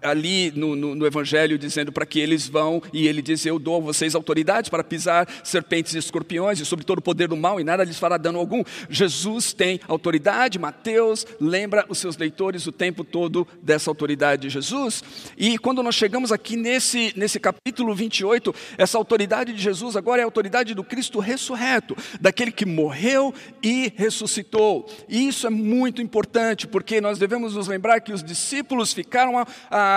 ali 0.07 0.53
no, 0.55 0.77
no, 0.77 0.95
no 0.95 1.07
Evangelho 1.07 1.59
dizendo 1.59 1.91
para 1.91 2.07
que 2.07 2.21
eles 2.21 2.49
vão, 2.49 2.81
e 2.93 3.09
ele 3.09 3.21
diz: 3.21 3.45
Eu 3.45 3.59
dou 3.59 3.77
a 3.77 3.81
vocês 3.81 4.15
autoridade 4.15 4.71
para 4.71 4.85
pisar 4.85 5.29
serpentes 5.43 5.95
e 5.95 5.99
escorpiões 5.99 6.61
e 6.61 6.65
sobre 6.65 6.85
todo 6.85 6.99
o 6.99 7.03
poder 7.03 7.29
do 7.29 7.37
mal, 7.37 7.61
e 7.61 7.65
nada 7.65 7.85
lhes 7.85 7.99
fará 7.99 8.17
dano 8.17 8.39
algum. 8.39 8.63
Jesus 8.89 9.53
tem 9.53 9.81
autoridade, 9.89 10.59
Mateus 10.59 11.27
lembra 11.41 11.85
os 11.89 11.99
seus 11.99 12.17
leitores 12.17 12.67
o 12.67 12.73
tempo 12.73 13.03
todo 13.03 13.47
dessa 13.63 13.91
autoridade 13.91 14.43
de 14.43 14.51
Jesus. 14.51 15.03
E 15.37 15.59
quando 15.59 15.83
nós 15.83 15.95
chegamos 15.95 16.31
aqui 16.31 16.57
nesse, 16.57 17.13
nesse 17.17 17.41
capítulo 17.41 17.95
28, 17.95 18.55
essa 18.79 18.99
autoridade 18.99 19.53
de 19.53 19.63
Jesus 19.63 19.97
agora 19.97 20.21
é 20.21 20.25
a 20.25 20.27
autoridade 20.27 20.75
do 20.75 20.85
Cristo 20.85 21.19
ressurreto, 21.19 21.97
daquele 22.21 22.53
que 22.53 22.65
morreu 22.65 23.35
e 23.63 23.93
ressuscitou. 23.97 24.89
E 25.09 25.27
isso 25.27 25.47
é 25.47 25.51
muito 25.51 26.01
importante, 26.01 26.67
porque 26.67 27.01
nós 27.01 27.19
devemos 27.19 27.55
nos 27.55 27.69
lembrar 27.69 28.01
que 28.01 28.13
os 28.13 28.23
discípulos 28.23 28.93
ficaram 28.93 29.39
a, 29.39 29.47
a 29.71 29.96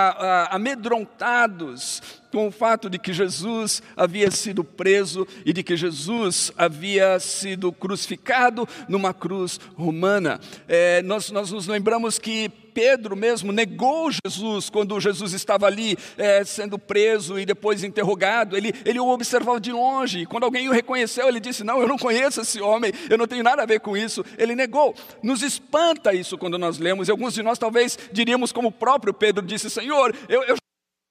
amedrontados 0.50 2.02
com 2.30 2.46
o 2.46 2.50
fato 2.50 2.88
de 2.88 2.98
que 2.98 3.12
Jesus 3.12 3.82
havia 3.96 4.30
sido 4.30 4.62
preso 4.62 5.26
e 5.44 5.52
de 5.52 5.62
que 5.62 5.76
Jesus 5.76 6.52
havia 6.56 7.18
sido 7.18 7.72
crucificado 7.72 8.68
numa 8.88 9.12
cruz 9.12 9.58
romana. 9.74 10.40
É, 10.68 11.02
nós, 11.02 11.30
nós 11.30 11.50
nos 11.50 11.66
lembramos 11.66 12.18
que 12.18 12.50
Pedro 12.70 13.16
mesmo 13.16 13.52
negou 13.52 14.10
Jesus 14.10 14.70
quando 14.70 14.98
Jesus 15.00 15.32
estava 15.32 15.66
ali 15.66 15.96
é, 16.16 16.44
sendo 16.44 16.78
preso 16.78 17.38
e 17.38 17.44
depois 17.44 17.82
interrogado. 17.82 18.56
Ele, 18.56 18.72
ele 18.84 18.98
o 18.98 19.08
observava 19.08 19.60
de 19.60 19.72
longe. 19.72 20.24
Quando 20.26 20.44
alguém 20.44 20.68
o 20.68 20.72
reconheceu, 20.72 21.28
ele 21.28 21.40
disse: 21.40 21.64
Não, 21.64 21.80
eu 21.80 21.88
não 21.88 21.98
conheço 21.98 22.40
esse 22.40 22.60
homem, 22.60 22.92
eu 23.08 23.18
não 23.18 23.26
tenho 23.26 23.42
nada 23.42 23.62
a 23.62 23.66
ver 23.66 23.80
com 23.80 23.96
isso. 23.96 24.24
Ele 24.38 24.54
negou. 24.54 24.94
Nos 25.22 25.42
espanta 25.42 26.14
isso 26.14 26.38
quando 26.38 26.58
nós 26.58 26.78
lemos, 26.78 27.08
e 27.08 27.10
alguns 27.10 27.34
de 27.34 27.42
nós 27.42 27.58
talvez 27.58 27.98
diríamos, 28.12 28.52
como 28.52 28.68
o 28.68 28.72
próprio 28.72 29.12
Pedro 29.12 29.44
disse: 29.44 29.68
Senhor, 29.68 30.14
eu, 30.28 30.42
eu 30.44 30.59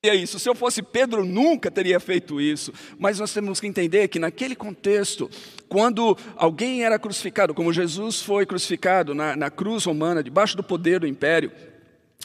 isso. 0.02 0.40
Se 0.40 0.48
eu 0.48 0.56
fosse 0.56 0.82
Pedro, 0.82 1.26
nunca 1.26 1.70
teria 1.70 2.00
feito 2.00 2.40
isso. 2.40 2.72
Mas 2.98 3.20
nós 3.20 3.34
temos 3.34 3.60
que 3.60 3.68
entender 3.68 4.08
que 4.08 4.18
naquele 4.18 4.56
contexto, 4.56 5.30
quando 5.68 6.18
alguém 6.38 6.86
era 6.86 6.98
crucificado, 6.98 7.54
como 7.54 7.74
Jesus 7.74 8.22
foi 8.22 8.46
crucificado 8.46 9.14
na, 9.14 9.36
na 9.36 9.50
cruz 9.50 9.84
romana, 9.84 10.24
debaixo 10.24 10.56
do 10.56 10.64
poder 10.64 11.02
do 11.02 11.08
império, 11.08 11.52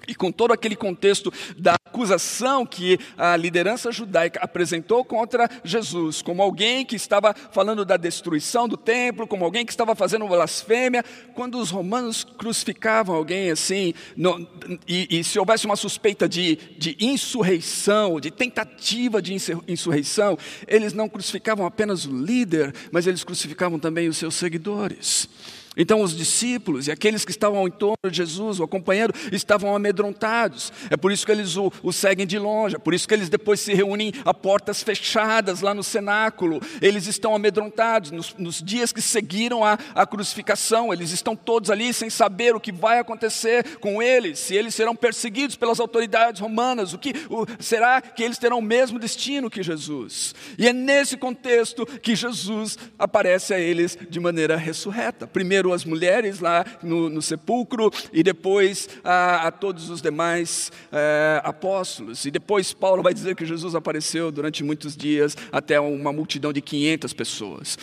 e 0.09 0.15
com 0.15 0.31
todo 0.31 0.53
aquele 0.53 0.77
contexto 0.77 1.33
da 1.57 1.75
acusação 1.87 2.67
que 2.67 2.99
a 3.17 3.37
liderança 3.37 3.93
judaica 3.93 4.41
apresentou 4.43 5.05
contra 5.05 5.49
Jesus, 5.63 6.21
como 6.21 6.43
alguém 6.43 6.85
que 6.85 6.97
estava 6.97 7.35
falando 7.53 7.85
da 7.85 7.97
destruição 7.97 8.69
do 8.69 8.77
templo, 8.77 9.27
como 9.27 9.45
alguém 9.45 9.65
que 9.65 9.73
estava 9.73 9.95
fazendo 9.95 10.27
blasfêmia, 10.27 11.05
quando 11.35 11.59
os 11.59 11.71
romanos 11.71 12.25
crucificavam 12.25 13.15
alguém 13.15 13.51
assim, 13.51 13.95
no, 14.17 14.47
e, 14.87 15.21
e, 15.21 15.25
se 15.25 15.39
houvesse 15.39 15.67
uma 15.67 15.77
suspeita 15.77 16.29
de, 16.29 16.57
de 16.77 16.97
insurreição, 17.01 18.21
de 18.21 18.31
tentativa 18.31 19.23
de 19.23 19.35
insurreição, 19.69 20.37
eles 20.67 20.93
não 20.93 21.09
crucificavam 21.09 21.65
apenas 21.65 22.05
o 22.05 22.13
líder, 22.13 22.75
mas 22.91 23.07
eles 23.07 23.23
crucificavam 23.23 23.79
também 23.79 24.09
os 24.09 24.17
seus 24.17 24.35
seguidores. 24.35 25.29
Então 25.77 26.01
os 26.03 26.17
discípulos 26.17 26.87
e 26.87 26.93
aqueles 26.93 27.25
que 27.25 27.31
estavam 27.31 27.67
em 27.67 27.71
torno 27.71 28.11
de 28.11 28.17
Jesus, 28.17 28.61
o 28.61 28.65
acompanhando, 28.65 29.15
estavam 29.33 29.75
amedrontados. 29.75 30.73
É 30.91 30.97
por 30.97 31.11
isso 31.11 31.27
que 31.27 31.33
eles 31.33 31.57
o, 31.57 31.73
o, 31.83 31.93
seguem 31.93 32.27
de 32.27 32.39
longe, 32.39 32.77
é 32.77 32.79
por 32.79 32.95
isso 32.95 33.09
que 33.09 33.15
eles 33.15 33.29
depois 33.29 33.61
se 33.61 33.75
reúnem 33.75 34.13
a 34.25 34.33
portas 34.33 34.83
fechadas 34.83 35.61
lá 35.61 35.75
no 35.75 35.83
cenáculo. 35.83 36.61
Eles 36.81 37.07
estão 37.07 37.35
amedrontados. 37.35 38.11
Nos, 38.11 38.35
nos 38.39 38.63
dias 38.63 38.93
que 38.93 39.03
seguiram 39.03 39.65
a, 39.65 39.79
a, 39.95 40.07
crucificação, 40.07 40.93
eles 40.93 41.11
estão 41.11 41.35
todos 41.35 41.71
ali 41.71 41.93
sem 41.93 42.09
saber 42.09 42.55
o 42.55 42.61
que 42.61 42.73
vai 42.73 42.99
acontecer 42.99 43.79
com 43.79 44.03
eles, 44.03 44.39
se 44.39 44.55
eles 44.55 44.75
serão 44.75 44.95
perseguidos 44.95 45.57
pelas 45.57 45.81
autoridades 45.81 46.41
romanas, 46.41 46.93
o 46.93 46.99
que 46.99 47.13
o, 47.29 47.47
será 47.59 48.01
que 48.01 48.23
eles 48.23 48.39
terão 48.39 48.59
o 48.59 48.63
mesmo 48.63 48.99
destino 48.99 49.51
que 49.51 49.63
Jesus? 49.63 50.35
E 50.59 50.69
é 50.69 50.73
nesse 50.73 51.17
contexto 51.17 51.87
que 51.87 52.15
Jesus 52.15 52.79
aparece 52.99 53.55
a 53.55 53.59
eles 53.59 53.99
de 54.09 54.21
maneira 54.21 54.57
ressurreta. 54.57 55.27
Primeiro 55.27 55.64
primeiro 55.65 55.73
as 55.73 55.85
mulheres 55.85 56.41
lá 56.41 56.65
no, 56.83 57.09
no 57.09 57.23
sepulcro 57.23 57.91
e 58.13 58.23
depois 58.23 58.89
a, 59.03 59.49
a 59.49 59.51
todos 59.51 59.89
os 59.89 60.03
demais 60.03 60.71
é, 60.93 61.41
apóstolos. 61.43 62.27
E 62.27 62.31
depois 62.31 62.73
Paulo 62.73 63.03
vai 63.03 63.15
dizer 63.15 63.35
que 63.35 63.47
Jesus 63.47 63.75
apareceu 63.75 64.31
durante 64.31 64.63
muitos 64.63 64.97
dias 64.97 65.37
até 65.51 65.81
uma 65.81 66.13
multidão 66.13 66.53
de 66.53 66.61
500 66.61 67.13
pessoas. 67.15 67.79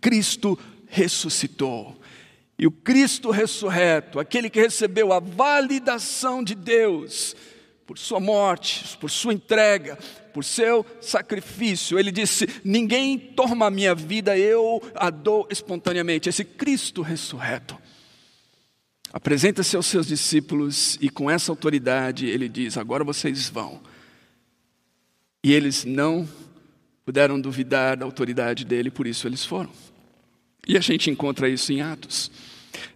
Cristo 0.00 0.58
ressuscitou. 0.86 1.96
E 2.58 2.66
o 2.66 2.70
Cristo 2.70 3.30
ressurreto, 3.30 4.18
aquele 4.18 4.48
que 4.48 4.60
recebeu 4.60 5.12
a 5.12 5.20
validação 5.20 6.42
de 6.42 6.54
Deus 6.54 7.36
por 7.86 7.98
sua 7.98 8.18
morte, 8.18 8.96
por 8.98 9.10
sua 9.10 9.32
entrega, 9.32 9.96
por 10.34 10.44
seu 10.44 10.84
sacrifício. 11.00 11.98
Ele 11.98 12.10
disse: 12.10 12.48
Ninguém 12.64 13.16
toma 13.16 13.66
a 13.66 13.70
minha 13.70 13.94
vida, 13.94 14.36
eu 14.36 14.82
a 14.94 15.08
dou 15.08 15.46
espontaneamente. 15.50 16.28
Esse 16.28 16.44
Cristo 16.44 17.00
ressurreto. 17.00 17.78
Apresenta-se 19.12 19.76
aos 19.76 19.86
seus 19.86 20.06
discípulos 20.06 20.98
e 21.00 21.08
com 21.08 21.30
essa 21.30 21.52
autoridade 21.52 22.26
ele 22.26 22.48
diz: 22.48 22.76
Agora 22.76 23.04
vocês 23.04 23.48
vão. 23.48 23.80
E 25.42 25.52
eles 25.52 25.84
não 25.84 26.28
puderam 27.04 27.40
duvidar 27.40 27.96
da 27.96 28.04
autoridade 28.04 28.64
dele, 28.64 28.90
por 28.90 29.06
isso 29.06 29.28
eles 29.28 29.44
foram. 29.44 29.70
E 30.66 30.76
a 30.76 30.80
gente 30.80 31.08
encontra 31.08 31.48
isso 31.48 31.72
em 31.72 31.80
Atos. 31.80 32.32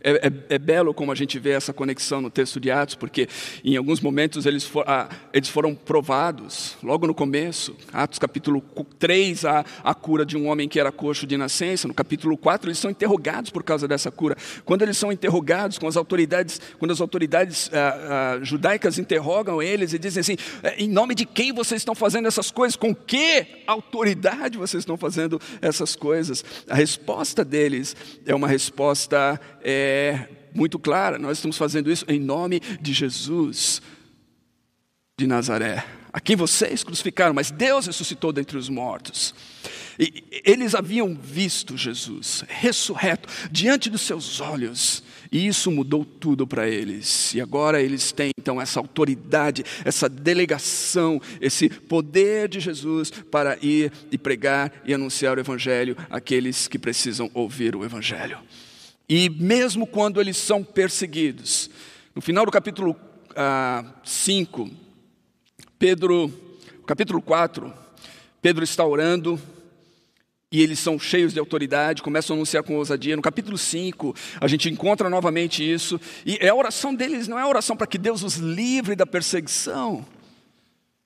É, 0.03 0.29
é, 0.29 0.55
é, 0.55 0.59
belo 0.59 0.95
como 0.95 1.13
a 1.13 1.15
gente 1.15 1.39
vê 1.39 1.51
essa 1.51 1.73
conexão 1.73 2.21
no 2.21 2.31
texto 2.31 2.61
de 2.61 2.71
Atos, 2.71 2.95
porque 2.95 3.29
em 3.65 3.77
alguns 3.77 4.01
momentos 4.01 4.47
eles, 4.47 4.65
for, 4.65 4.85
ah, 4.87 5.09
eles 5.33 5.49
foram 5.49 5.75
provados, 5.75 6.77
logo 6.83 7.07
no 7.07 7.15
começo, 7.15 7.77
Atos 7.93 8.19
capítulo 8.19 8.63
3, 8.99 9.45
a, 9.45 9.65
a 9.83 9.95
cura 9.95 10.25
de 10.25 10.37
um 10.37 10.49
homem 10.49 10.69
que 10.69 10.79
era 10.79 10.93
coxo 10.93 11.27
de 11.27 11.37
nascença, 11.37 11.89
no 11.89 11.95
capítulo 11.95 12.37
4 12.37 12.69
eles 12.69 12.79
são 12.79 12.91
interrogados 12.91 13.51
por 13.51 13.63
causa 13.63 13.87
dessa 13.87 14.11
cura. 14.11 14.37
Quando 14.65 14.83
eles 14.83 14.97
são 14.97 15.13
interrogados, 15.13 15.79
com 15.79 15.87
as 15.87 15.97
autoridades, 15.97 16.61
quando 16.79 16.91
as 16.93 17.01
autoridades 17.01 17.71
ah, 17.73 18.37
ah, 18.39 18.45
judaicas 18.45 18.99
interrogam 18.99 19.63
eles 19.63 19.93
e 19.93 19.99
dizem 19.99 20.21
assim, 20.21 20.37
é, 20.63 20.83
em 20.83 20.89
nome 20.89 21.15
de 21.15 21.25
quem 21.25 21.53
vocês 21.53 21.81
estão 21.81 21.95
fazendo 21.95 22.29
essas 22.29 22.51
coisas? 22.51 22.77
Com 22.77 22.95
que 22.95 23.47
autoridade 23.67 24.59
vocês 24.59 24.83
estão 24.83 24.97
fazendo 24.97 25.41
essas 25.61 25.97
coisas? 25.97 26.45
A 26.69 26.75
resposta 26.75 27.45
deles 27.45 27.97
é 28.27 28.35
uma 28.35 28.49
resposta 28.49 29.41
é 29.71 30.29
muito 30.55 30.79
clara. 30.79 31.19
Nós 31.19 31.39
estamos 31.39 31.57
fazendo 31.57 31.91
isso 31.91 32.05
em 32.09 32.19
nome 32.19 32.61
de 32.81 32.93
Jesus 32.93 33.81
de 35.19 35.27
Nazaré, 35.27 35.85
a 36.13 36.19
quem 36.19 36.35
vocês 36.35 36.83
crucificaram, 36.83 37.35
mas 37.35 37.51
Deus 37.51 37.87
ressuscitou 37.87 38.33
dentre 38.33 38.57
os 38.57 38.71
mortos. 38.71 39.35
E 39.99 40.25
eles 40.47 40.75
haviam 40.75 41.15
visto 41.15 41.77
Jesus 41.77 42.43
ressurreto 42.49 43.29
diante 43.53 43.91
dos 43.91 44.01
seus 44.01 44.41
olhos, 44.41 45.03
e 45.31 45.47
isso 45.47 45.71
mudou 45.71 46.07
tudo 46.07 46.47
para 46.47 46.67
eles. 46.67 47.35
E 47.35 47.41
agora 47.41 47.83
eles 47.83 48.13
têm 48.13 48.31
então 48.41 48.59
essa 48.59 48.81
autoridade, 48.81 49.63
essa 49.85 50.09
delegação, 50.09 51.21
esse 51.39 51.69
poder 51.69 52.49
de 52.49 52.61
Jesus 52.61 53.11
para 53.11 53.59
ir 53.61 53.93
e 54.11 54.17
pregar 54.17 54.73
e 54.87 54.95
anunciar 54.95 55.37
o 55.37 55.41
Evangelho 55.41 55.95
àqueles 56.09 56.67
que 56.67 56.79
precisam 56.79 57.31
ouvir 57.35 57.77
o 57.77 57.85
Evangelho. 57.85 58.39
E 59.13 59.29
mesmo 59.29 59.89
quando 59.89 60.21
eles 60.21 60.37
são 60.37 60.63
perseguidos, 60.63 61.69
no 62.15 62.23
final 62.23 62.47
do 62.47 62.53
capítulo 62.53 62.95
5, 64.05 64.63
ah, 64.63 64.75
Pedro, 65.77 66.33
capítulo 66.87 67.21
4, 67.21 67.75
Pedro 68.41 68.63
está 68.63 68.87
orando 68.87 69.37
e 70.53 70.63
eles 70.63 70.79
são 70.79 70.97
cheios 70.97 71.33
de 71.33 71.41
autoridade, 71.41 72.03
começam 72.03 72.35
a 72.35 72.39
anunciar 72.39 72.63
com 72.63 72.77
ousadia. 72.77 73.17
No 73.17 73.23
capítulo 73.23 73.59
5, 73.59 74.15
a 74.41 74.47
gente 74.47 74.71
encontra 74.71 75.11
novamente 75.11 75.69
isso. 75.69 76.01
E 76.25 76.47
a 76.47 76.55
oração 76.55 76.95
deles 76.95 77.27
não 77.27 77.37
é 77.37 77.43
a 77.43 77.49
oração 77.49 77.77
para 77.77 77.89
que 77.89 77.99
Deus 77.99 78.23
os 78.23 78.37
livre 78.37 78.95
da 78.95 79.07
perseguição. 79.07 80.07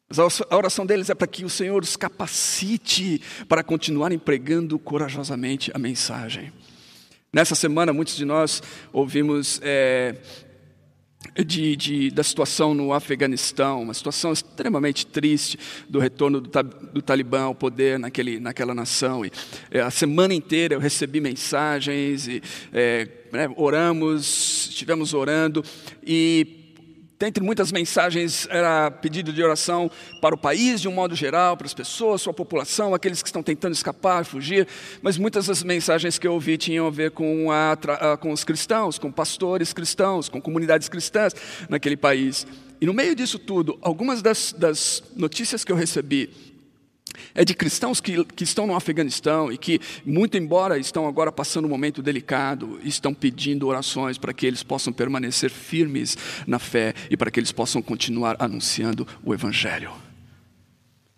Mas 0.07 0.19
a 0.19 0.57
oração 0.57 0.85
deles 0.85 1.09
é 1.09 1.15
para 1.15 1.27
que 1.27 1.43
o 1.43 1.49
Senhor 1.49 1.83
os 1.83 1.97
capacite 1.97 3.23
para 3.49 3.65
continuarem 3.65 4.19
pregando 4.19 4.79
corajosamente 4.79 5.71
a 5.73 5.79
mensagem. 5.79 6.53
Nessa 7.35 7.57
semana, 7.57 7.93
muitos 7.93 8.15
de 8.15 8.25
nós 8.25 8.63
ouvimos 8.93 9.61
é, 9.61 10.15
de, 11.45 11.75
de, 11.75 12.11
da 12.13 12.23
situação 12.23 12.73
no 12.75 12.93
Afeganistão, 12.93 13.83
uma 13.83 13.93
situação 13.93 14.33
extremamente 14.33 15.05
triste 15.05 15.59
do 15.89 15.99
retorno 15.99 16.41
do, 16.41 16.49
do 16.93 17.03
Talibã 17.03 17.41
ao 17.41 17.55
poder 17.57 17.99
naquele, 17.99 18.39
naquela 18.39 18.73
nação. 18.73 19.25
E, 19.25 19.33
é, 19.73 19.81
a 19.81 19.91
semana 19.91 20.33
inteira 20.33 20.77
eu 20.77 20.79
recebi 20.79 21.21
mensagens, 21.21 22.29
e, 22.29 22.41
é, 22.73 23.09
né, 23.33 23.53
oramos, 23.57 24.69
estivemos 24.71 25.13
orando, 25.13 25.65
e 26.07 26.64
Dentre 27.25 27.43
muitas 27.43 27.73
mensagens, 27.73 28.47
era 28.51 28.91
pedido 28.91 29.33
de 29.33 29.43
oração 29.43 29.91
para 30.21 30.35
o 30.35 30.39
país, 30.39 30.79
de 30.79 30.89
um 30.89 30.93
modo 30.93 31.17
geral, 31.17 31.57
para 31.57 31.67
as 31.67 31.73
pessoas, 31.73 32.21
sua 32.21 32.35
população, 32.35 32.95
aqueles 32.95 33.23
que 33.23 33.29
estão 33.29 33.43
tentando 33.43 33.73
escapar, 33.73 34.27
fugir. 34.27 34.69
Mas 35.01 35.17
muitas 35.17 35.47
das 35.47 35.63
mensagens 35.63 36.19
que 36.19 36.27
eu 36.27 36.35
ouvi 36.35 36.59
tinham 36.59 36.87
a 36.87 36.91
ver 36.91 37.13
com, 37.13 37.51
a, 37.51 38.19
com 38.19 38.31
os 38.31 38.45
cristãos, 38.45 38.99
com 38.99 39.11
pastores 39.11 39.73
cristãos, 39.73 40.29
com 40.29 40.39
comunidades 40.39 40.87
cristãs 40.87 41.35
naquele 41.67 41.97
país. 41.97 42.47
E 42.79 42.85
no 42.85 42.93
meio 42.93 43.15
disso 43.15 43.39
tudo, 43.39 43.79
algumas 43.81 44.21
das, 44.21 44.53
das 44.53 45.03
notícias 45.17 45.65
que 45.65 45.73
eu 45.73 45.77
recebi 45.77 46.29
é 47.35 47.45
de 47.45 47.55
cristãos 47.55 48.01
que, 48.01 48.25
que 48.27 48.45
estão 48.45 48.67
no 48.67 48.77
Afeganistão 48.77 49.51
e 49.51 49.59
que, 49.59 49.81
muito 50.07 50.37
embora 50.37 50.79
estão 50.79 51.07
agora 51.07 51.33
passando 51.33 51.65
um 51.65 51.69
momento 51.69 52.01
delicado, 52.01 52.79
estão 52.85 53.13
pedindo 53.13 53.67
orações 53.67 54.17
para 54.17 54.33
que 54.33 54.47
eles 54.47 54.63
possam 54.63 54.93
permanecer 54.93 55.51
firmes 55.51 56.17
na 56.47 56.59
fé 56.59 56.95
e 57.11 57.17
para 57.17 57.31
que 57.31 57.41
eles 57.41 57.51
possam 57.51 57.83
continuar 57.83 58.37
anunciando 58.39 59.07
o 59.25 59.35
Evangelho. 59.35 59.91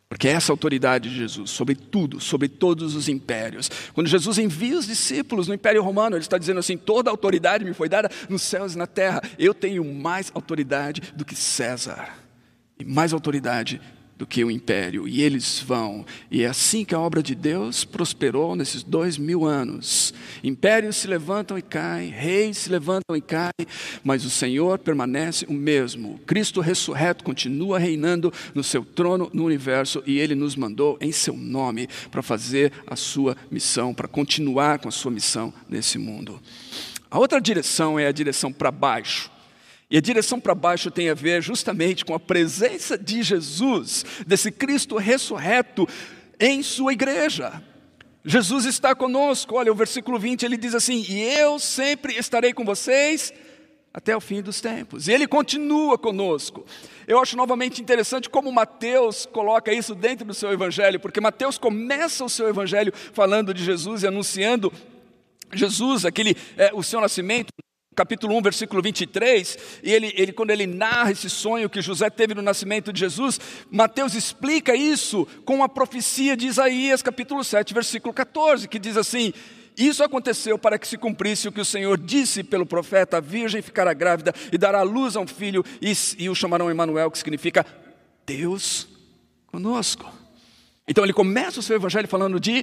Porque 0.08 0.28
é 0.28 0.32
essa 0.32 0.52
autoridade 0.52 1.10
de 1.10 1.16
Jesus 1.16 1.50
sobre 1.50 1.74
tudo, 1.74 2.20
sobre 2.20 2.48
todos 2.48 2.94
os 2.94 3.08
impérios. 3.08 3.68
Quando 3.92 4.06
Jesus 4.06 4.38
envia 4.38 4.78
os 4.78 4.86
discípulos 4.86 5.48
no 5.48 5.54
Império 5.54 5.82
Romano, 5.82 6.16
ele 6.16 6.22
está 6.22 6.38
dizendo 6.38 6.60
assim: 6.60 6.76
toda 6.76 7.10
autoridade 7.10 7.64
me 7.64 7.74
foi 7.74 7.88
dada 7.88 8.08
nos 8.28 8.42
céus 8.42 8.74
e 8.74 8.78
na 8.78 8.86
terra. 8.86 9.20
Eu 9.36 9.52
tenho 9.52 9.84
mais 9.84 10.30
autoridade 10.32 11.02
do 11.16 11.24
que 11.24 11.34
César, 11.34 12.08
e 12.78 12.84
mais 12.84 13.12
autoridade 13.12 13.80
do 14.16 14.26
que 14.26 14.42
o 14.42 14.50
império, 14.50 15.06
e 15.06 15.22
eles 15.22 15.60
vão. 15.60 16.04
E 16.30 16.42
é 16.42 16.46
assim 16.46 16.84
que 16.84 16.94
a 16.94 17.00
obra 17.00 17.22
de 17.22 17.34
Deus 17.34 17.84
prosperou 17.84 18.56
nesses 18.56 18.82
dois 18.82 19.18
mil 19.18 19.44
anos. 19.44 20.14
Impérios 20.42 20.96
se 20.96 21.06
levantam 21.06 21.58
e 21.58 21.62
caem, 21.62 22.10
reis 22.10 22.58
se 22.58 22.70
levantam 22.70 23.16
e 23.16 23.20
caem, 23.20 23.52
mas 24.02 24.24
o 24.24 24.30
Senhor 24.30 24.78
permanece 24.78 25.44
o 25.48 25.52
mesmo. 25.52 26.18
Cristo 26.26 26.60
ressurreto 26.60 27.24
continua 27.24 27.78
reinando 27.78 28.32
no 28.54 28.64
seu 28.64 28.84
trono 28.84 29.30
no 29.32 29.44
universo, 29.44 30.02
e 30.06 30.18
ele 30.18 30.34
nos 30.34 30.56
mandou 30.56 30.96
em 31.00 31.12
seu 31.12 31.36
nome 31.36 31.88
para 32.10 32.22
fazer 32.22 32.72
a 32.86 32.96
sua 32.96 33.36
missão, 33.50 33.92
para 33.92 34.08
continuar 34.08 34.78
com 34.78 34.88
a 34.88 34.92
sua 34.92 35.10
missão 35.10 35.52
nesse 35.68 35.98
mundo. 35.98 36.40
A 37.10 37.18
outra 37.18 37.40
direção 37.40 37.98
é 37.98 38.06
a 38.06 38.12
direção 38.12 38.52
para 38.52 38.70
baixo. 38.70 39.35
E 39.90 39.96
a 39.96 40.00
direção 40.00 40.40
para 40.40 40.54
baixo 40.54 40.90
tem 40.90 41.08
a 41.08 41.14
ver 41.14 41.42
justamente 41.42 42.04
com 42.04 42.14
a 42.14 42.20
presença 42.20 42.98
de 42.98 43.22
Jesus, 43.22 44.04
desse 44.26 44.50
Cristo 44.50 44.96
ressurreto 44.96 45.88
em 46.40 46.62
sua 46.62 46.92
igreja. 46.92 47.62
Jesus 48.24 48.64
está 48.64 48.94
conosco, 48.94 49.54
olha, 49.54 49.70
o 49.70 49.74
versículo 49.76 50.18
20 50.18 50.44
ele 50.44 50.56
diz 50.56 50.74
assim: 50.74 51.04
E 51.08 51.22
eu 51.38 51.60
sempre 51.60 52.18
estarei 52.18 52.52
com 52.52 52.64
vocês 52.64 53.32
até 53.94 54.14
o 54.16 54.20
fim 54.20 54.42
dos 54.42 54.60
tempos. 54.60 55.06
E 55.06 55.12
ele 55.12 55.28
continua 55.28 55.96
conosco. 55.96 56.66
Eu 57.06 57.20
acho 57.20 57.36
novamente 57.36 57.80
interessante 57.80 58.28
como 58.28 58.50
Mateus 58.50 59.24
coloca 59.24 59.72
isso 59.72 59.94
dentro 59.94 60.26
do 60.26 60.34
seu 60.34 60.52
evangelho, 60.52 60.98
porque 60.98 61.20
Mateus 61.20 61.56
começa 61.56 62.24
o 62.24 62.28
seu 62.28 62.48
evangelho 62.48 62.92
falando 63.12 63.54
de 63.54 63.64
Jesus 63.64 64.02
e 64.02 64.08
anunciando 64.08 64.72
Jesus, 65.52 66.04
aquele, 66.04 66.36
é, 66.56 66.72
o 66.74 66.82
seu 66.82 67.00
nascimento, 67.00 67.52
capítulo 67.96 68.36
1, 68.36 68.42
versículo 68.42 68.82
23, 68.82 69.58
e 69.82 69.90
ele, 69.90 70.12
ele, 70.14 70.32
quando 70.32 70.50
ele 70.50 70.66
narra 70.66 71.12
esse 71.12 71.30
sonho 71.30 71.70
que 71.70 71.80
José 71.80 72.10
teve 72.10 72.34
no 72.34 72.42
nascimento 72.42 72.92
de 72.92 73.00
Jesus, 73.00 73.40
Mateus 73.70 74.14
explica 74.14 74.76
isso 74.76 75.26
com 75.46 75.64
a 75.64 75.68
profecia 75.68 76.36
de 76.36 76.46
Isaías, 76.46 77.00
capítulo 77.00 77.42
7, 77.42 77.72
versículo 77.72 78.12
14, 78.12 78.68
que 78.68 78.78
diz 78.78 78.98
assim: 78.98 79.32
Isso 79.74 80.04
aconteceu 80.04 80.58
para 80.58 80.78
que 80.78 80.86
se 80.86 80.98
cumprisse 80.98 81.48
o 81.48 81.52
que 81.52 81.60
o 81.60 81.64
Senhor 81.64 81.96
disse 81.98 82.44
pelo 82.44 82.66
profeta: 82.66 83.16
a 83.16 83.20
virgem 83.20 83.62
ficará 83.62 83.94
grávida 83.94 84.34
e 84.52 84.58
dará 84.58 84.82
luz 84.82 85.16
a 85.16 85.20
um 85.20 85.26
filho, 85.26 85.64
e, 85.80 85.92
e 86.18 86.28
o 86.28 86.34
chamarão 86.34 86.70
Emanuel, 86.70 87.10
que 87.10 87.18
significa 87.18 87.64
Deus 88.26 88.86
conosco. 89.46 90.12
Então 90.86 91.02
ele 91.02 91.14
começa 91.14 91.60
o 91.60 91.62
seu 91.62 91.76
evangelho 91.76 92.06
falando 92.06 92.38
de 92.38 92.62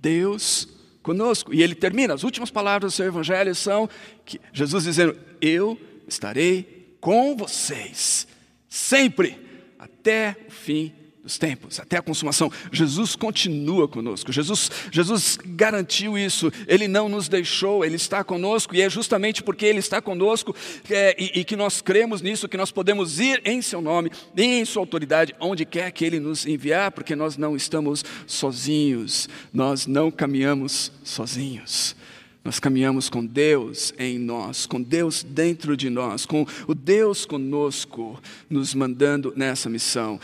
Deus 0.00 0.64
conosco 0.64 0.79
conosco. 1.02 1.54
E 1.54 1.62
ele 1.62 1.74
termina, 1.74 2.14
as 2.14 2.22
últimas 2.22 2.50
palavras 2.50 2.92
do 2.92 2.96
seu 2.96 3.06
evangelho 3.06 3.54
são 3.54 3.88
que 4.24 4.40
Jesus 4.52 4.84
dizendo: 4.84 5.16
Eu 5.40 5.78
estarei 6.06 6.96
com 7.00 7.36
vocês 7.36 8.26
sempre 8.68 9.38
até 9.78 10.36
o 10.48 10.50
fim 10.50 10.92
dos 11.22 11.38
tempos, 11.38 11.78
até 11.78 11.98
a 11.98 12.02
consumação. 12.02 12.50
Jesus 12.72 13.14
continua 13.14 13.86
conosco. 13.86 14.32
Jesus, 14.32 14.70
Jesus 14.90 15.38
garantiu 15.44 16.16
isso. 16.16 16.50
Ele 16.66 16.88
não 16.88 17.08
nos 17.08 17.28
deixou, 17.28 17.84
Ele 17.84 17.96
está 17.96 18.24
conosco 18.24 18.74
e 18.74 18.80
é 18.80 18.88
justamente 18.88 19.42
porque 19.42 19.66
Ele 19.66 19.78
está 19.78 20.00
conosco 20.00 20.54
é, 20.88 21.14
e, 21.18 21.40
e, 21.40 21.44
que 21.44 21.56
nós 21.56 21.80
cremos 21.80 22.22
nisso 22.22 22.48
que 22.48 22.56
nós 22.56 22.70
podemos 22.70 23.20
ir 23.20 23.40
em 23.44 23.60
Seu 23.60 23.80
nome 23.80 24.10
em 24.36 24.64
Sua 24.64 24.82
autoridade 24.82 25.34
onde 25.38 25.64
quer 25.64 25.90
que 25.90 26.04
Ele 26.04 26.18
nos 26.18 26.46
enviar, 26.46 26.90
porque 26.90 27.14
nós 27.14 27.36
não 27.36 27.56
estamos 27.56 28.04
sozinhos. 28.26 29.28
Nós 29.52 29.86
não 29.86 30.10
caminhamos 30.10 30.92
sozinhos. 31.04 31.96
Nós 32.42 32.58
caminhamos 32.58 33.10
com 33.10 33.24
Deus 33.24 33.92
em 33.98 34.18
nós, 34.18 34.64
com 34.64 34.80
Deus 34.80 35.22
dentro 35.22 35.76
de 35.76 35.90
nós, 35.90 36.24
com 36.24 36.46
o 36.66 36.74
Deus 36.74 37.26
conosco, 37.26 38.18
nos 38.48 38.74
mandando 38.74 39.32
nessa 39.36 39.68
missão. 39.68 40.18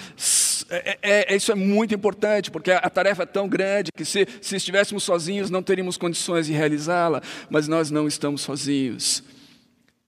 É, 0.69 0.99
é, 1.03 1.33
é, 1.33 1.37
isso 1.37 1.53
é 1.53 1.55
muito 1.55 1.95
importante, 1.95 2.51
porque 2.51 2.71
a, 2.71 2.89
tarefa 2.91 3.25
é 3.25 3.27
tão 3.27 3.49
grande 3.49 3.91
que 3.93 4.05
se, 4.05 4.27
se 4.41 4.57
estivéssemos 4.57 5.03
sozinhos 5.03 5.51
não 5.51 5.63
teríamos 5.63 5.97
condições 5.97 6.47
de 6.47 6.53
realizá-la, 6.53 7.23
mas 7.51 7.69
nós 7.69 7.91
não 7.91 8.07
estamos 8.07 8.43
sozinhos. 8.43 9.23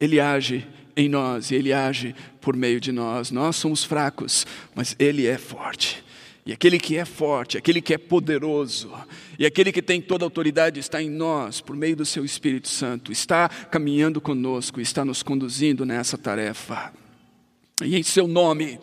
Ele 0.00 0.20
age 0.20 0.66
em 0.96 1.08
nós 1.08 1.50
e 1.50 1.54
ele 1.54 1.72
age 1.72 2.14
por 2.40 2.56
meio 2.56 2.80
de 2.80 2.92
nós. 2.92 3.30
Nós 3.30 3.56
somos 3.56 3.84
fracos, 3.84 4.46
mas 4.74 4.94
ele 4.98 5.26
é 5.26 5.38
forte. 5.38 6.04
E 6.48 6.52
aquele 6.52 6.78
que 6.78 6.96
é 6.96 7.04
forte, 7.04 7.58
aquele 7.58 7.82
que 7.82 7.92
é 7.92 7.98
poderoso, 7.98 8.90
e 9.38 9.44
aquele 9.44 9.70
que 9.70 9.82
tem 9.82 10.00
toda 10.00 10.24
a 10.24 10.26
autoridade 10.26 10.80
está 10.80 11.02
em 11.02 11.10
nós, 11.10 11.60
por 11.60 11.76
meio 11.76 11.94
do 11.94 12.06
seu 12.06 12.24
Espírito 12.24 12.68
Santo, 12.68 13.12
está 13.12 13.50
caminhando 13.50 14.18
conosco, 14.18 14.80
está 14.80 15.04
nos 15.04 15.22
conduzindo 15.22 15.84
nessa 15.84 16.16
tarefa. 16.16 16.90
E 17.84 17.96
em 17.96 18.02
seu 18.02 18.26
nome, 18.26 18.80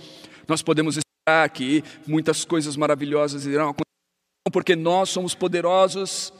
nós 0.47 0.62
podemos 0.62 1.04
que 1.51 1.83
muitas 2.05 2.45
coisas 2.45 2.75
maravilhosas 2.75 3.45
irão 3.45 3.69
acontecer, 3.69 3.83
não 4.45 4.51
porque 4.51 4.75
nós 4.75 5.09
somos 5.09 5.33
poderosos, 5.33 6.31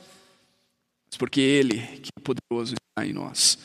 mas 1.08 1.18
porque 1.18 1.42
Ele, 1.42 1.80
que 1.80 2.10
é 2.16 2.22
poderoso, 2.22 2.76
está 2.76 3.08
em 3.08 3.12
nós. 3.12 3.58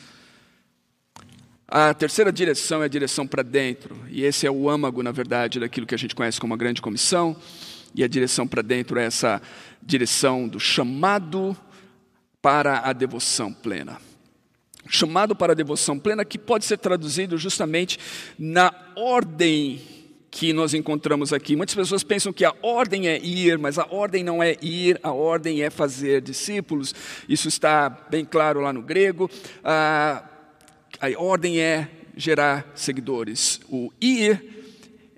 A 1.67 1.93
terceira 1.93 2.31
direção 2.31 2.81
é 2.81 2.85
a 2.85 2.89
direção 2.89 3.27
para 3.27 3.43
dentro, 3.43 3.95
e 4.09 4.23
esse 4.23 4.47
é 4.47 4.51
o 4.51 4.67
âmago, 4.67 5.03
na 5.03 5.11
verdade, 5.11 5.59
daquilo 5.59 5.85
que 5.85 5.95
a 5.95 5.97
gente 5.97 6.15
conhece 6.15 6.39
como 6.39 6.55
a 6.55 6.57
grande 6.57 6.81
comissão, 6.81 7.35
e 7.93 8.03
a 8.03 8.07
direção 8.07 8.47
para 8.47 8.63
dentro 8.63 8.99
é 8.99 9.05
essa 9.05 9.41
direção 9.81 10.47
do 10.47 10.59
chamado 10.59 11.55
para 12.41 12.79
a 12.79 12.93
devoção 12.93 13.53
plena. 13.53 14.01
Chamado 14.87 15.35
para 15.35 15.53
a 15.53 15.55
devoção 15.55 15.99
plena, 15.99 16.25
que 16.25 16.39
pode 16.39 16.65
ser 16.65 16.77
traduzido 16.77 17.37
justamente 17.37 17.99
na 18.39 18.73
ordem 18.95 20.00
que 20.31 20.53
nós 20.53 20.73
encontramos 20.73 21.33
aqui. 21.33 21.57
Muitas 21.57 21.75
pessoas 21.75 22.03
pensam 22.03 22.31
que 22.31 22.45
a 22.45 22.55
ordem 22.61 23.09
é 23.09 23.19
ir, 23.19 23.59
mas 23.59 23.77
a 23.77 23.85
ordem 23.91 24.23
não 24.23 24.41
é 24.41 24.57
ir, 24.61 24.97
a 25.03 25.11
ordem 25.11 25.61
é 25.61 25.69
fazer 25.69 26.21
discípulos. 26.21 26.95
Isso 27.27 27.49
está 27.49 27.89
bem 27.89 28.23
claro 28.23 28.61
lá 28.61 28.71
no 28.71 28.81
grego. 28.81 29.29
Ah, 29.61 30.23
a 31.01 31.21
ordem 31.21 31.59
é 31.59 31.89
gerar 32.15 32.71
seguidores. 32.73 33.59
O 33.69 33.91
ir 33.99 34.61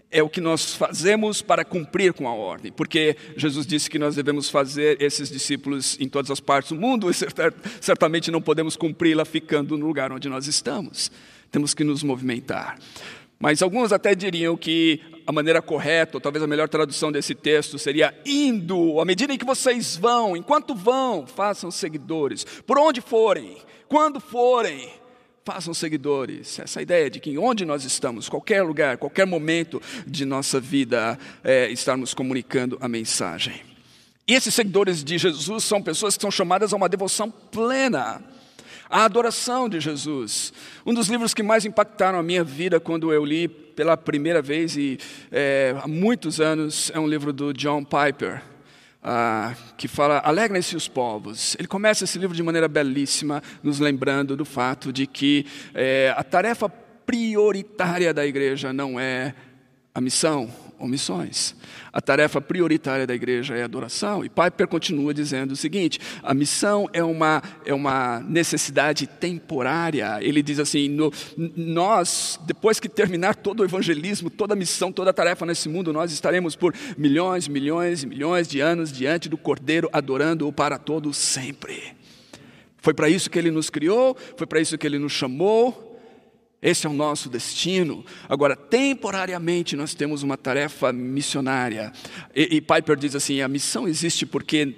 é 0.09 0.21
o 0.23 0.29
que 0.29 0.41
nós 0.41 0.73
fazemos 0.73 1.41
para 1.41 1.63
cumprir 1.63 2.13
com 2.13 2.27
a 2.27 2.33
ordem, 2.33 2.71
porque 2.71 3.17
Jesus 3.35 3.65
disse 3.65 3.89
que 3.89 3.97
nós 3.97 4.15
devemos 4.15 4.47
fazer 4.47 5.01
esses 5.01 5.29
discípulos 5.29 5.97
em 5.99 6.07
todas 6.07 6.29
as 6.29 6.39
partes 6.39 6.71
do 6.71 6.79
mundo 6.79 7.09
e 7.11 7.13
certamente 7.81 8.29
não 8.29 8.41
podemos 8.41 8.75
cumpri-la 8.75 9.25
ficando 9.25 9.75
no 9.77 9.85
lugar 9.85 10.11
onde 10.11 10.29
nós 10.29 10.47
estamos. 10.47 11.11
Temos 11.51 11.73
que 11.73 11.83
nos 11.83 12.03
movimentar. 12.03 12.77
Mas 13.43 13.61
alguns 13.61 13.91
até 13.91 14.15
diriam 14.15 14.55
que 14.55 15.01
a 15.27 15.31
maneira 15.33 15.61
correta, 15.61 16.15
ou 16.15 16.21
talvez 16.21 16.41
a 16.41 16.47
melhor 16.47 16.69
tradução 16.69 17.11
desse 17.11 17.35
texto 17.35 17.77
seria 17.77 18.17
indo, 18.25 19.01
à 19.01 19.03
medida 19.03 19.33
em 19.33 19.37
que 19.37 19.43
vocês 19.43 19.97
vão, 19.97 20.37
enquanto 20.37 20.73
vão, 20.73 21.27
façam 21.27 21.69
seguidores, 21.69 22.45
por 22.65 22.79
onde 22.79 23.01
forem, 23.01 23.57
quando 23.89 24.21
forem, 24.21 24.89
façam 25.43 25.73
seguidores. 25.73 26.57
Essa 26.57 26.81
ideia 26.81 27.09
de 27.09 27.19
que 27.19 27.37
onde 27.37 27.65
nós 27.65 27.83
estamos, 27.83 28.29
qualquer 28.29 28.63
lugar, 28.63 28.97
qualquer 28.97 29.27
momento 29.27 29.81
de 30.07 30.23
nossa 30.23 30.57
vida, 30.57 31.19
é, 31.43 31.69
estarmos 31.69 32.13
comunicando 32.13 32.77
a 32.79 32.87
mensagem. 32.87 33.59
E 34.25 34.35
esses 34.35 34.53
seguidores 34.53 35.03
de 35.03 35.17
Jesus 35.17 35.65
são 35.65 35.81
pessoas 35.81 36.15
que 36.15 36.21
são 36.21 36.31
chamadas 36.31 36.71
a 36.71 36.77
uma 36.77 36.87
devoção 36.87 37.29
plena. 37.29 38.23
A 38.93 39.05
adoração 39.05 39.67
de 39.67 39.79
Jesus. 39.79 40.53
Um 40.85 40.93
dos 40.93 41.07
livros 41.09 41.33
que 41.33 41.41
mais 41.41 41.65
impactaram 41.65 42.19
a 42.19 42.23
minha 42.23 42.43
vida 42.43 42.79
quando 42.79 43.11
eu 43.11 43.25
li 43.25 43.47
pela 43.47 43.97
primeira 43.97 44.39
vez 44.39 44.77
e 44.77 44.99
é, 45.31 45.75
há 45.81 45.87
muitos 45.87 46.39
anos 46.39 46.91
é 46.93 46.99
um 46.99 47.07
livro 47.07 47.33
do 47.33 47.51
John 47.53 47.83
Piper. 47.83 48.43
Ah, 49.01 49.55
que 49.77 49.87
fala 49.87 50.19
Alegrem-se 50.19 50.75
os 50.75 50.87
povos. 50.87 51.55
Ele 51.57 51.67
começa 51.67 52.03
esse 52.03 52.19
livro 52.19 52.35
de 52.35 52.43
maneira 52.43 52.67
belíssima, 52.67 53.41
nos 53.63 53.79
lembrando 53.79 54.37
do 54.37 54.45
fato 54.45 54.93
de 54.93 55.07
que 55.07 55.47
é, 55.73 56.13
a 56.15 56.23
tarefa 56.23 56.69
prioritária 56.69 58.13
da 58.13 58.23
igreja 58.23 58.71
não 58.71 58.99
é 58.99 59.33
a 59.93 59.99
missão 59.99 60.53
ou 60.83 60.87
missões. 60.89 61.55
A 61.93 62.01
tarefa 62.01 62.41
prioritária 62.41 63.07
da 63.07 63.15
igreja 63.15 63.55
é 63.55 63.63
adoração. 63.63 64.23
E 64.23 64.29
Piper 64.29 64.67
continua 64.67 65.13
dizendo 65.13 65.53
o 65.53 65.55
seguinte: 65.55 65.99
a 66.21 66.33
missão 66.33 66.89
é 66.91 67.01
uma, 67.01 67.41
é 67.65 67.73
uma 67.73 68.19
necessidade 68.19 69.07
temporária. 69.07 70.19
Ele 70.21 70.43
diz 70.43 70.59
assim: 70.59 70.89
no, 70.89 71.11
nós, 71.55 72.37
depois 72.45 72.79
que 72.79 72.89
terminar 72.89 73.35
todo 73.35 73.61
o 73.61 73.63
evangelismo, 73.63 74.29
toda 74.29 74.53
a 74.53 74.57
missão, 74.57 74.91
toda 74.91 75.11
a 75.11 75.13
tarefa 75.13 75.45
nesse 75.45 75.69
mundo, 75.69 75.93
nós 75.93 76.11
estaremos 76.11 76.55
por 76.55 76.75
milhões, 76.97 77.47
milhões 77.47 78.03
e 78.03 78.07
milhões 78.07 78.47
de 78.47 78.59
anos 78.59 78.91
diante 78.91 79.29
do 79.29 79.37
Cordeiro, 79.37 79.89
adorando-o 79.93 80.51
para 80.51 80.77
todos 80.77 81.15
sempre. 81.15 81.93
Foi 82.79 82.93
para 82.93 83.07
isso 83.07 83.29
que 83.29 83.39
ele 83.39 83.49
nos 83.49 83.69
criou, 83.69 84.17
foi 84.35 84.45
para 84.45 84.59
isso 84.59 84.77
que 84.77 84.85
ele 84.85 84.99
nos 84.99 85.13
chamou. 85.13 85.92
Esse 86.63 86.87
é 86.87 86.89
o 86.89 86.93
nosso 86.93 87.29
destino. 87.29 88.05
Agora, 88.29 88.55
temporariamente, 88.55 89.75
nós 89.75 89.93
temos 89.93 90.23
uma 90.23 90.37
tarefa 90.37 90.93
missionária. 90.93 91.91
E, 92.33 92.55
e 92.55 92.61
Piper 92.61 92.95
diz 92.95 93.13
assim: 93.15 93.41
a 93.41 93.49
missão 93.49 93.85
existe 93.85 94.25
porque 94.25 94.73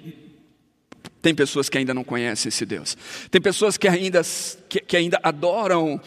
tem 1.22 1.32
pessoas 1.32 1.68
que 1.68 1.78
ainda 1.78 1.94
não 1.94 2.02
conhecem 2.02 2.48
esse 2.48 2.66
Deus. 2.66 2.96
Tem 3.30 3.40
pessoas 3.40 3.76
que 3.76 3.86
ainda, 3.86 4.20
que, 4.68 4.80
que 4.80 4.96
ainda 4.96 5.20
adoram 5.22 6.00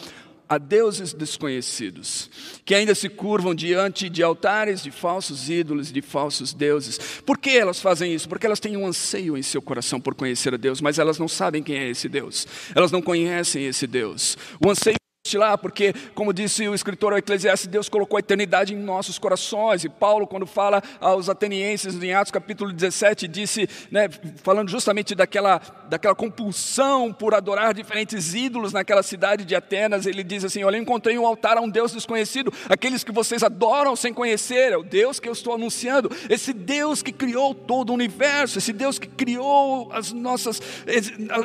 a 0.50 0.58
deuses 0.58 1.14
desconhecidos, 1.14 2.30
que 2.66 2.74
ainda 2.74 2.96
se 2.96 3.08
curvam 3.08 3.54
diante 3.54 4.10
de 4.10 4.24
altares 4.24 4.82
de 4.82 4.90
falsos 4.90 5.48
ídolos, 5.48 5.92
de 5.92 6.02
falsos 6.02 6.54
deuses. 6.54 7.22
Por 7.24 7.38
que 7.38 7.52
elas 7.52 7.80
fazem 7.80 8.14
isso? 8.14 8.28
Porque 8.28 8.48
elas 8.48 8.60
têm 8.60 8.76
um 8.76 8.88
anseio 8.88 9.38
em 9.38 9.44
seu 9.44 9.62
coração 9.62 10.02
por 10.02 10.16
conhecer 10.16 10.54
a 10.54 10.58
Deus, 10.58 10.82
mas 10.82 10.98
elas 10.98 11.20
não 11.20 11.28
sabem 11.28 11.62
quem 11.62 11.78
é 11.78 11.88
esse 11.88 12.10
Deus. 12.10 12.48
Elas 12.74 12.92
não 12.92 13.02
conhecem 13.02 13.66
esse 13.68 13.86
Deus. 13.86 14.38
O 14.60 14.72
anseio 14.72 14.99
lá, 15.38 15.58
porque, 15.58 15.94
como 16.16 16.34
disse 16.34 16.68
o 16.68 16.74
escritor 16.74 17.16
Eclesiastes, 17.18 17.68
Deus 17.68 17.90
colocou 17.90 18.18
a 18.18 18.20
eternidade 18.20 18.74
em 18.74 18.78
nossos 18.78 19.20
corações. 19.20 19.84
E 19.84 19.90
Paulo, 19.90 20.26
quando 20.26 20.46
fala 20.46 20.82
aos 21.00 21.30
atenienses 21.30 22.02
em 22.02 22.14
Atos 22.14 22.32
capítulo 22.32 22.72
17, 22.72 23.28
disse, 23.28 23.70
né, 23.92 24.10
falando 24.44 24.70
justamente 24.70 25.14
daquela, 25.14 25.62
daquela 25.90 26.16
compulsão 26.16 27.14
por 27.14 27.34
adorar 27.34 27.74
diferentes 27.74 28.34
ídolos 28.34 28.74
naquela 28.74 29.04
cidade 29.04 29.46
de 29.46 29.56
Atenas, 29.56 30.06
ele 30.06 30.24
diz 30.24 30.44
assim: 30.44 30.64
Olha, 30.64 30.78
encontrei 30.78 31.18
um 31.18 31.28
altar 31.28 31.58
a 31.58 31.62
um 31.62 31.70
Deus 31.70 31.92
desconhecido, 31.92 32.52
aqueles 32.68 33.04
que 33.04 33.12
vocês 33.12 33.44
adoram 33.44 33.96
sem 33.96 34.14
conhecer, 34.14 34.72
é 34.72 34.78
o 34.78 34.84
Deus 34.84 35.20
que 35.20 35.28
eu 35.28 35.34
estou 35.34 35.54
anunciando, 35.54 36.10
esse 36.30 36.54
Deus 36.54 37.04
que 37.04 37.12
criou 37.12 37.54
todo 37.54 37.90
o 37.90 37.94
universo, 37.94 38.58
esse 38.58 38.74
Deus 38.74 38.98
que 38.98 39.08
criou 39.08 39.92
as 39.92 40.12
nossas, 40.12 40.62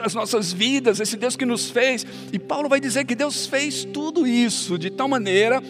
as 0.02 0.14
nossas 0.14 0.52
vidas, 0.52 1.00
esse 1.00 1.16
Deus 1.16 1.36
que 1.36 1.44
nos 1.44 1.70
fez. 1.70 2.06
E 2.32 2.38
Paulo 2.38 2.68
vai 2.68 2.80
dizer 2.80 3.04
que 3.04 3.14
Deus 3.14 3.46
fez 3.46 3.73
fez 3.74 3.84
tudo 3.84 4.24
isso 4.24 4.78
de 4.78 4.88
tal 4.88 5.08
maneira 5.08 5.60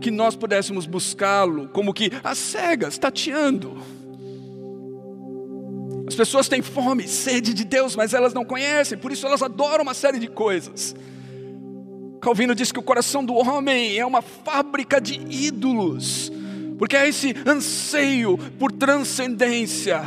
que 0.00 0.10
nós 0.10 0.34
pudéssemos 0.34 0.84
buscá-lo 0.84 1.68
como 1.68 1.94
que 1.94 2.10
as 2.24 2.36
cegas, 2.36 2.98
tateando. 2.98 3.80
As 6.08 6.16
pessoas 6.16 6.48
têm 6.48 6.60
fome, 6.60 7.06
sede 7.06 7.54
de 7.54 7.64
Deus, 7.64 7.94
mas 7.94 8.12
elas 8.12 8.34
não 8.34 8.44
conhecem, 8.44 8.98
por 8.98 9.12
isso 9.12 9.24
elas 9.24 9.40
adoram 9.40 9.84
uma 9.84 9.94
série 9.94 10.18
de 10.18 10.26
coisas. 10.26 10.94
Calvino 12.20 12.54
diz 12.54 12.72
que 12.72 12.80
o 12.80 12.82
coração 12.82 13.24
do 13.24 13.34
homem 13.34 13.96
é 13.96 14.04
uma 14.04 14.20
fábrica 14.20 15.00
de 15.00 15.20
ídolos, 15.30 16.32
porque 16.78 16.96
é 16.96 17.08
esse 17.08 17.34
anseio 17.46 18.36
por 18.58 18.72
transcendência. 18.72 20.02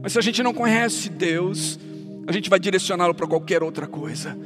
Mas 0.00 0.12
se 0.12 0.18
a 0.18 0.22
gente 0.22 0.42
não 0.42 0.54
conhece 0.54 1.08
Deus, 1.08 1.78
a 2.26 2.32
gente 2.32 2.48
vai 2.48 2.60
direcioná-lo 2.60 3.14
para 3.14 3.26
qualquer 3.26 3.62
outra 3.62 3.86
coisa. 3.86 4.36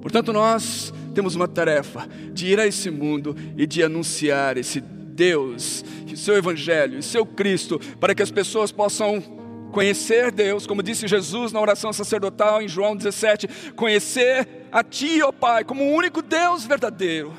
Portanto, 0.00 0.32
nós 0.32 0.92
temos 1.14 1.34
uma 1.34 1.48
tarefa 1.48 2.08
de 2.32 2.46
ir 2.46 2.58
a 2.58 2.66
esse 2.66 2.90
mundo 2.90 3.36
e 3.56 3.66
de 3.66 3.82
anunciar 3.82 4.56
esse 4.56 4.80
Deus, 4.80 5.84
seu 6.16 6.36
Evangelho, 6.36 6.98
o 6.98 7.02
seu 7.02 7.26
Cristo, 7.26 7.78
para 7.98 8.14
que 8.14 8.22
as 8.22 8.30
pessoas 8.30 8.72
possam 8.72 9.22
conhecer 9.70 10.30
Deus, 10.30 10.66
como 10.66 10.82
disse 10.82 11.06
Jesus 11.06 11.52
na 11.52 11.60
oração 11.60 11.92
sacerdotal 11.92 12.62
em 12.62 12.68
João 12.68 12.96
17: 12.96 13.72
conhecer 13.76 14.48
a 14.72 14.82
Ti, 14.82 15.22
ó 15.22 15.32
Pai, 15.32 15.64
como 15.64 15.84
o 15.84 15.94
único 15.94 16.22
Deus 16.22 16.64
verdadeiro, 16.64 17.32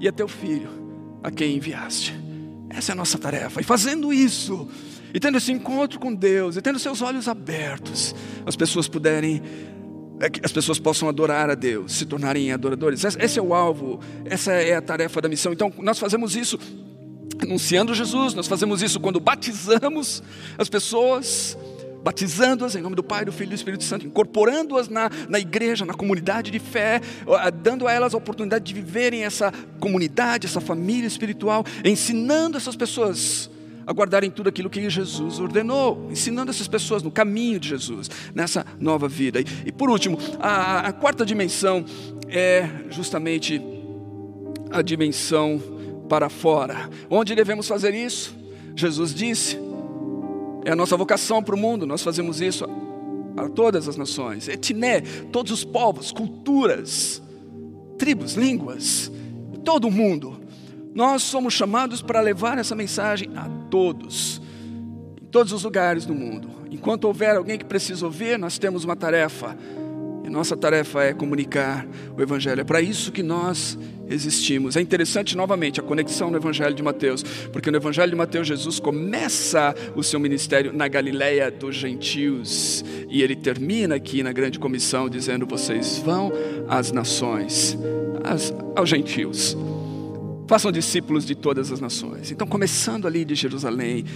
e 0.00 0.08
a 0.08 0.12
Teu 0.12 0.28
Filho, 0.28 0.70
a 1.22 1.30
quem 1.30 1.56
enviaste. 1.56 2.14
Essa 2.70 2.92
é 2.92 2.94
a 2.94 2.96
nossa 2.96 3.18
tarefa, 3.18 3.60
e 3.60 3.64
fazendo 3.64 4.12
isso, 4.12 4.68
e 5.12 5.18
tendo 5.18 5.38
esse 5.38 5.50
encontro 5.50 5.98
com 5.98 6.14
Deus, 6.14 6.56
e 6.56 6.62
tendo 6.62 6.78
seus 6.78 7.02
olhos 7.02 7.28
abertos, 7.28 8.14
as 8.46 8.54
pessoas 8.54 8.86
puderem 8.86 9.42
é 10.20 10.28
que 10.28 10.40
as 10.44 10.52
pessoas 10.52 10.78
possam 10.78 11.08
adorar 11.08 11.48
a 11.50 11.54
Deus, 11.54 11.92
se 11.92 12.04
tornarem 12.04 12.52
adoradores. 12.52 13.04
Esse 13.04 13.38
é 13.38 13.42
o 13.42 13.54
alvo, 13.54 14.00
essa 14.24 14.52
é 14.52 14.74
a 14.74 14.82
tarefa 14.82 15.20
da 15.20 15.28
missão. 15.28 15.52
Então, 15.52 15.72
nós 15.78 15.98
fazemos 15.98 16.34
isso 16.34 16.58
anunciando 17.40 17.94
Jesus, 17.94 18.34
nós 18.34 18.48
fazemos 18.48 18.82
isso 18.82 18.98
quando 18.98 19.20
batizamos 19.20 20.22
as 20.56 20.68
pessoas, 20.68 21.56
batizando-as 22.02 22.74
em 22.74 22.82
nome 22.82 22.96
do 22.96 23.02
Pai, 23.02 23.24
do 23.24 23.30
Filho 23.30 23.48
e 23.48 23.50
do 23.50 23.54
Espírito 23.54 23.84
Santo, 23.84 24.06
incorporando-as 24.06 24.88
na, 24.88 25.08
na 25.28 25.38
igreja, 25.38 25.84
na 25.84 25.94
comunidade 25.94 26.50
de 26.50 26.58
fé, 26.58 27.00
dando 27.62 27.86
a 27.86 27.92
elas 27.92 28.12
a 28.12 28.18
oportunidade 28.18 28.64
de 28.64 28.74
viverem 28.74 29.24
essa 29.24 29.52
comunidade, 29.78 30.46
essa 30.46 30.60
família 30.60 31.06
espiritual, 31.06 31.64
ensinando 31.84 32.56
essas 32.56 32.74
pessoas 32.74 33.48
a 33.88 33.92
guardarem 33.94 34.30
tudo 34.30 34.50
aquilo 34.50 34.68
que 34.68 34.90
Jesus 34.90 35.40
ordenou, 35.40 36.08
ensinando 36.10 36.50
essas 36.50 36.68
pessoas 36.68 37.02
no 37.02 37.10
caminho 37.10 37.58
de 37.58 37.70
Jesus, 37.70 38.10
nessa 38.34 38.66
nova 38.78 39.08
vida. 39.08 39.40
E, 39.40 39.46
e 39.64 39.72
por 39.72 39.88
último, 39.88 40.18
a, 40.38 40.88
a 40.88 40.92
quarta 40.92 41.24
dimensão 41.24 41.86
é 42.28 42.68
justamente 42.90 43.62
a 44.70 44.82
dimensão 44.82 45.58
para 46.06 46.28
fora. 46.28 46.90
Onde 47.08 47.34
devemos 47.34 47.66
fazer 47.66 47.94
isso? 47.94 48.36
Jesus 48.76 49.14
disse, 49.14 49.58
é 50.66 50.72
a 50.72 50.76
nossa 50.76 50.94
vocação 50.94 51.42
para 51.42 51.54
o 51.54 51.58
mundo, 51.58 51.86
nós 51.86 52.02
fazemos 52.02 52.42
isso 52.42 52.68
para 53.34 53.48
todas 53.48 53.88
as 53.88 53.96
nações. 53.96 54.48
Etné, 54.48 55.00
todos 55.32 55.50
os 55.50 55.64
povos, 55.64 56.12
culturas, 56.12 57.22
tribos, 57.96 58.34
línguas, 58.34 59.10
todo 59.64 59.88
o 59.88 59.90
mundo. 59.90 60.38
Nós 60.94 61.22
somos 61.22 61.54
chamados 61.54 62.02
para 62.02 62.20
levar 62.20 62.58
essa 62.58 62.74
mensagem 62.74 63.30
a 63.36 63.48
todos, 63.70 64.40
em 65.20 65.26
todos 65.26 65.52
os 65.52 65.64
lugares 65.64 66.04
do 66.04 66.14
mundo. 66.14 66.48
Enquanto 66.70 67.04
houver 67.04 67.36
alguém 67.36 67.58
que 67.58 67.64
precisa 67.64 68.04
ouvir, 68.04 68.38
nós 68.38 68.58
temos 68.58 68.84
uma 68.84 68.96
tarefa. 68.96 69.56
E 70.24 70.30
nossa 70.30 70.54
tarefa 70.54 71.02
é 71.04 71.14
comunicar 71.14 71.86
o 72.16 72.20
Evangelho. 72.20 72.60
É 72.60 72.64
para 72.64 72.82
isso 72.82 73.10
que 73.10 73.22
nós 73.22 73.78
existimos. 74.10 74.76
É 74.76 74.80
interessante 74.80 75.34
novamente 75.34 75.80
a 75.80 75.82
conexão 75.82 76.30
no 76.30 76.36
Evangelho 76.36 76.74
de 76.74 76.82
Mateus, 76.82 77.22
porque 77.50 77.70
no 77.70 77.78
Evangelho 77.78 78.10
de 78.10 78.16
Mateus 78.16 78.46
Jesus 78.46 78.78
começa 78.78 79.74
o 79.96 80.02
seu 80.02 80.20
ministério 80.20 80.72
na 80.72 80.86
Galileia 80.86 81.50
dos 81.50 81.74
gentios 81.74 82.84
e 83.08 83.22
ele 83.22 83.36
termina 83.36 83.94
aqui 83.94 84.22
na 84.22 84.32
grande 84.32 84.58
comissão 84.58 85.08
dizendo: 85.08 85.46
vocês 85.46 85.98
vão 85.98 86.30
às 86.68 86.92
nações, 86.92 87.78
às, 88.22 88.52
aos 88.76 88.88
gentios. 88.88 89.56
Façam 90.48 90.72
discípulos 90.72 91.26
de 91.26 91.34
todas 91.34 91.70
as 91.70 91.78
nações. 91.78 92.30
Então, 92.30 92.46
começando 92.46 93.06
ali 93.06 93.22
de 93.22 93.34
Jerusalém, 93.34 94.06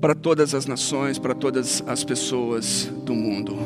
para 0.00 0.12
todas 0.12 0.56
as 0.56 0.66
nações, 0.66 1.20
para 1.20 1.36
todas 1.36 1.84
as 1.86 2.02
pessoas 2.02 2.90
do 3.04 3.14
mundo. 3.14 3.56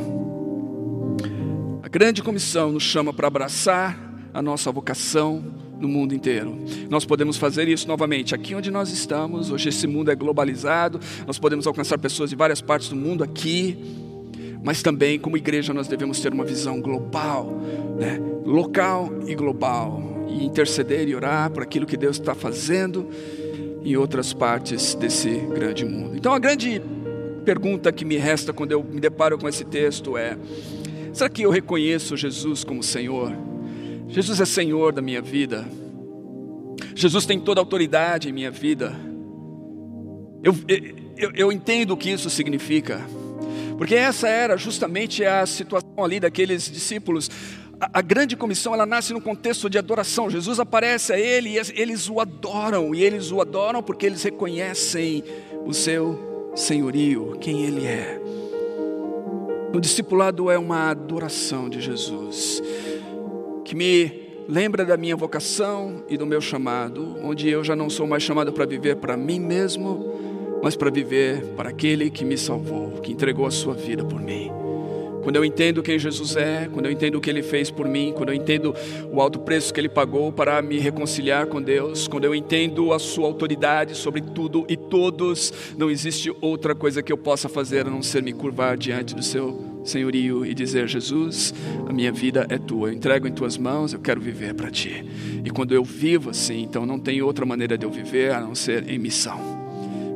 A 1.83 1.89
grande 1.89 2.23
comissão 2.23 2.71
nos 2.71 2.83
chama 2.83 3.15
para 3.15 3.29
abraçar 3.29 3.99
a 4.35 4.43
nossa 4.43 4.71
vocação 4.71 5.43
no 5.81 5.89
mundo 5.89 6.15
inteiro. 6.15 6.63
Nós 6.91 7.07
podemos 7.07 7.39
fazer 7.39 7.67
isso 7.67 7.89
novamente 7.89 8.35
aqui 8.35 8.55
onde 8.55 8.71
nós 8.71 8.93
estamos. 8.93 9.51
Hoje 9.51 9.71
esse 9.71 9.87
mundo 9.87 10.11
é 10.11 10.15
globalizado, 10.15 11.01
nós 11.27 11.39
podemos 11.39 11.67
alcançar 11.67 11.97
pessoas 11.97 12.29
de 12.29 12.37
várias 12.37 12.61
partes 12.61 12.91
do 12.91 12.97
mundo 12.97 13.25
aqui, 13.25 13.79
mas 14.63 14.83
também 14.83 15.19
como 15.19 15.35
igreja 15.35 15.73
nós 15.73 15.89
devemos 15.89 16.21
ter 16.21 16.31
uma 16.31 16.45
visão 16.45 16.79
global, 16.79 17.59
né? 17.99 18.21
local 18.45 19.11
e 19.27 19.35
global 19.35 20.10
interceder 20.45 21.09
e 21.09 21.15
orar 21.15 21.51
por 21.51 21.63
aquilo 21.63 21.87
que 21.87 21.97
Deus 21.97 22.17
está 22.17 22.35
fazendo 22.35 23.09
em 23.85 23.97
outras 23.97 24.33
partes 24.33 24.95
desse 24.95 25.31
grande 25.31 25.85
mundo. 25.85 26.17
Então 26.17 26.33
a 26.33 26.39
grande 26.39 26.81
pergunta 27.45 27.91
que 27.93 28.05
me 28.05 28.17
resta 28.17 28.53
quando 28.53 28.73
eu 28.73 28.83
me 28.83 29.01
deparo 29.01 29.39
com 29.39 29.49
esse 29.49 29.65
texto 29.65 30.17
é: 30.17 30.37
será 31.13 31.29
que 31.29 31.43
eu 31.43 31.51
reconheço 31.51 32.17
Jesus 32.17 32.65
como 32.65 32.83
Senhor? 32.83 33.33
Jesus 34.09 34.41
é 34.41 34.45
Senhor 34.45 34.93
da 34.93 35.01
minha 35.01 35.23
vida. 35.23 35.67
Jesus 36.95 37.25
tem 37.25 37.39
toda 37.39 37.61
a 37.61 37.63
autoridade 37.63 38.29
em 38.29 38.33
minha 38.33 38.51
vida. 38.51 38.95
Eu, 40.43 40.55
eu, 41.17 41.31
eu 41.35 41.53
entendo 41.53 41.93
o 41.93 41.97
que 41.97 42.11
isso 42.11 42.29
significa, 42.31 43.01
porque 43.77 43.95
essa 43.95 44.29
era 44.29 44.57
justamente 44.57 45.25
a 45.25 45.45
situação 45.47 46.05
ali 46.05 46.19
daqueles 46.19 46.71
discípulos 46.71 47.31
a, 47.81 48.03
grande 48.03 48.37
comissão 48.37 48.75
ela 48.75 48.85
nasce 48.85 49.13
no 49.13 49.21
contexto 49.21 49.71
de 49.71 49.79
adoração. 49.79 50.29
Jesus 50.29 50.61
aparece 50.61 51.13
a 51.15 51.19
ele 51.19 51.51
e 51.51 51.81
eles 51.81 52.09
o 52.11 52.21
adoram, 52.21 52.95
e 52.95 53.03
eles 53.03 53.33
o 53.33 53.41
adoram 53.41 53.83
porque 53.83 54.05
eles 54.05 54.23
reconhecem 54.23 55.25
o 55.65 55.73
seu 55.73 56.53
senhorio, 56.55 57.37
quem 57.41 57.65
ele 57.65 57.87
é. 57.87 58.21
O 59.73 59.81
discipulado 59.81 60.51
é 60.51 60.59
uma 60.59 60.91
adoração 60.91 61.71
de 61.71 61.81
Jesus, 61.81 62.63
que 63.65 63.75
me 63.75 64.29
lembra 64.49 64.85
da 64.85 64.97
minha 64.97 65.17
vocação 65.17 66.03
e 66.09 66.19
do 66.19 66.27
meu 66.27 66.41
chamado, 66.41 67.17
onde 67.23 67.49
eu 67.49 67.63
já 67.63 67.77
não 67.77 67.89
sou 67.89 68.07
mais 68.07 68.23
chamado 68.23 68.53
para 68.53 68.67
viver 68.67 68.97
para 68.97 69.17
mim 69.17 69.39
mesmo, 69.39 70.59
mas 70.63 70.77
para 70.77 70.91
viver 70.91 71.55
para 71.57 71.71
aquele 71.71 72.11
que 72.11 72.25
me 72.25 72.37
salvou, 72.37 73.01
que 73.01 73.13
entregou 73.13 73.47
a 73.47 73.51
sua 73.51 73.75
vida 73.75 74.05
por 74.05 74.21
mim. 74.21 74.70
Quando 75.23 75.37
eu 75.37 75.45
entendo 75.45 75.83
quem 75.83 75.99
Jesus 75.99 76.37
é, 76.37 76.69
quando 76.73 76.87
eu 76.87 76.93
entendo 76.93 77.17
o 77.17 77.21
que 77.21 77.29
Ele 77.29 77.43
fez 77.43 77.71
por 77.71 77.87
mim, 77.87 78.13
quando 78.17 78.31
eu 78.31 78.35
entendo 78.35 78.75
o 79.13 79.21
alto 79.21 79.39
preço 79.41 79.73
que 79.73 79.81
Ele 79.81 79.89
pagou 79.89 80.33
para 80.33 80.61
me 80.63 80.79
reconciliar 80.79 81.47
com 81.47 81.61
Deus, 81.61 82.09
quando 82.09 82.25
eu 82.25 82.35
entendo 82.35 82.93
a 82.93 82.99
Sua 82.99 83.27
autoridade 83.27 83.95
sobre 83.95 84.21
tudo 84.21 84.65
e 84.69 84.77
todos, 84.77 85.53
não 85.77 85.91
existe 85.91 86.35
outra 86.41 86.75
coisa 86.75 87.03
que 87.03 87.13
eu 87.13 87.19
possa 87.19 87.49
fazer 87.49 87.87
a 87.87 87.91
não 87.91 88.03
ser 88.03 88.23
me 88.23 88.33
curvar 88.33 88.77
diante 88.77 89.15
do 89.15 89.23
Seu 89.23 89.81
senhorio 89.85 90.45
e 90.45 90.55
dizer: 90.55 90.89
Jesus, 90.89 91.55
a 91.87 91.93
minha 91.93 92.13
vida 92.13 92.47
é 92.49 92.59
tua, 92.59 92.89
eu 92.89 92.93
entrego 92.95 93.27
em 93.27 93.33
tuas 93.33 93.57
mãos, 93.57 93.93
eu 93.93 94.01
quero 94.01 94.21
viver 94.21 94.55
para 94.55 94.71
ti. 94.71 95.05
E 95.45 95.51
quando 95.51 95.75
eu 95.75 95.85
vivo 95.85 96.31
assim, 96.31 96.63
então 96.63 96.87
não 96.87 96.99
tem 96.99 97.23
outra 97.23 97.45
maneira 97.45 97.77
de 97.77 97.85
eu 97.85 97.91
viver 97.91 98.33
a 98.33 98.41
não 98.41 98.55
ser 98.55 98.89
em 98.89 98.99
missão. 98.99 99.60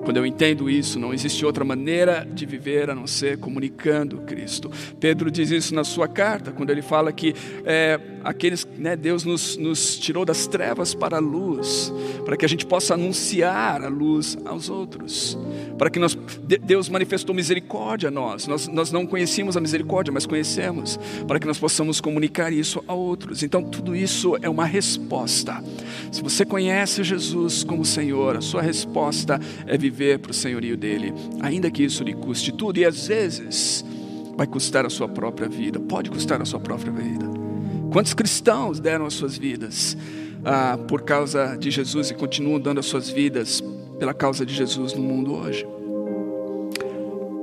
Quando 0.05 0.19
eu 0.19 0.27
entendo 0.27 0.69
isso, 0.69 0.99
não 0.99 1.15
existe 1.15 1.47
outra 1.47 1.65
maneira 1.65 2.29
de 2.31 2.45
viver 2.45 2.91
a 2.91 2.95
não 2.95 3.07
ser 3.07 3.39
comunicando 3.39 4.19
Cristo. 4.19 4.71
Pedro 5.01 5.31
diz 5.31 5.51
isso 5.51 5.75
na 5.75 5.83
sua 5.83 6.07
carta, 6.07 6.53
quando 6.53 6.69
ele 6.71 6.83
fala 6.83 7.11
que 7.11 7.35
é, 7.65 7.99
aqueles, 8.23 8.69
né, 8.77 8.97
Deus 8.97 9.25
nos, 9.25 9.57
nos 9.57 9.97
tirou 9.99 10.25
das 10.25 10.47
trevas 10.47 10.95
para 10.95 11.17
a 11.17 11.21
luz, 11.21 11.91
para 12.25 12.37
que 12.37 12.45
a 12.45 12.49
gente 12.49 12.67
possa 12.67 12.95
anunciar 12.95 13.83
a 13.83 13.89
luz 13.89 14.37
aos 14.45 14.69
outros, 14.69 15.39
para 15.79 15.89
que 15.89 15.99
nós, 15.99 16.17
Deus 16.63 16.91
manifestou 16.91 17.35
misericórdia 17.35 18.09
a 18.09 18.13
nós. 18.13 18.47
nós, 18.47 18.69
nós 18.69 18.93
não 18.93 19.07
conhecíamos 19.07 19.57
a 19.57 19.61
misericórdia, 19.61 20.13
mas 20.13 20.27
conhecemos, 20.27 20.99
para 21.27 21.41
que 21.41 21.47
nós 21.47 21.59
possamos 21.59 21.99
comunicar 21.99 22.53
isso 22.53 22.85
a 22.87 22.93
outros. 22.93 23.43
Então, 23.43 23.63
tudo 23.63 23.97
isso 23.97 24.37
é 24.43 24.51
uma 24.51 24.67
resposta. 24.67 25.65
Se 26.13 26.23
você 26.23 26.45
conhece 26.45 27.03
Jesus 27.03 27.65
como 27.65 27.85
Senhor, 27.85 28.37
a 28.37 28.41
sua 28.43 28.61
resposta 28.61 29.41
é 29.67 29.79
viver 29.79 29.94
viver 29.95 30.19
para 30.19 30.33
o 30.33 30.35
senhorio 30.35 30.77
dele, 30.77 31.15
ainda 31.41 31.71
que 31.71 31.85
isso 31.85 32.03
lhe 32.03 32.13
custe 32.13 32.51
tudo, 32.51 32.79
e 32.79 32.85
às 32.85 33.07
vezes 33.07 33.85
vai 34.37 34.47
custar 34.47 34.85
a 34.85 34.91
sua 34.91 35.09
própria 35.09 35.49
vida, 35.49 35.79
pode 35.79 36.11
custar 36.11 36.43
a 36.43 36.45
sua 36.45 36.59
própria 36.59 36.93
vida. 36.93 37.25
Quantos 37.93 38.13
cristãos 38.13 38.81
deram 38.81 39.07
as 39.07 39.15
suas 39.15 39.39
vidas 39.39 39.97
ah, 40.45 40.77
por 40.89 41.03
causa 41.03 41.57
de 41.57 41.71
Jesus 41.71 42.11
e 42.11 42.15
continuam 42.15 42.59
dando 42.59 42.81
as 42.81 42.87
suas 42.87 43.09
vidas 43.09 43.63
pela 44.01 44.13
causa 44.13 44.45
de 44.45 44.53
Jesus 44.53 44.95
no 44.95 45.03
mundo 45.03 45.33
hoje? 45.33 45.65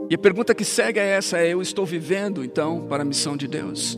E 0.09 0.15
a 0.15 0.17
pergunta 0.17 0.53
que 0.53 0.65
segue 0.65 0.99
é 0.99 1.07
essa: 1.07 1.37
é, 1.37 1.53
eu 1.53 1.61
estou 1.61 1.85
vivendo 1.85 2.43
então 2.43 2.81
para 2.81 3.03
a 3.03 3.05
missão 3.05 3.37
de 3.37 3.47
Deus? 3.47 3.97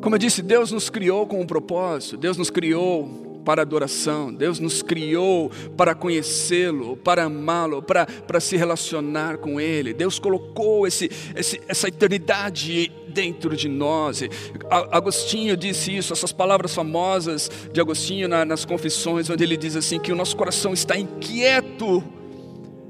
Como 0.00 0.14
eu 0.14 0.18
disse, 0.20 0.40
Deus 0.40 0.70
nos 0.70 0.88
criou 0.88 1.26
com 1.26 1.40
um 1.40 1.46
propósito, 1.46 2.16
Deus 2.16 2.36
nos 2.36 2.48
criou 2.48 3.25
para 3.46 3.62
adoração, 3.62 4.34
Deus 4.34 4.58
nos 4.58 4.82
criou 4.82 5.52
para 5.76 5.94
conhecê-lo, 5.94 6.96
para 6.96 7.22
amá-lo, 7.22 7.80
para, 7.80 8.04
para 8.04 8.40
se 8.40 8.56
relacionar 8.56 9.38
com 9.38 9.60
Ele. 9.60 9.94
Deus 9.94 10.18
colocou 10.18 10.84
esse, 10.84 11.08
esse, 11.36 11.60
essa 11.68 11.86
eternidade 11.86 12.90
dentro 13.06 13.56
de 13.56 13.68
nós. 13.68 14.20
Agostinho 14.90 15.56
disse 15.56 15.96
isso, 15.96 16.12
essas 16.12 16.32
palavras 16.32 16.74
famosas 16.74 17.48
de 17.72 17.80
Agostinho 17.80 18.26
nas 18.26 18.64
Confissões, 18.64 19.30
onde 19.30 19.44
ele 19.44 19.56
diz 19.56 19.76
assim: 19.76 20.00
que 20.00 20.10
o 20.10 20.16
nosso 20.16 20.36
coração 20.36 20.72
está 20.72 20.98
inquieto 20.98 22.02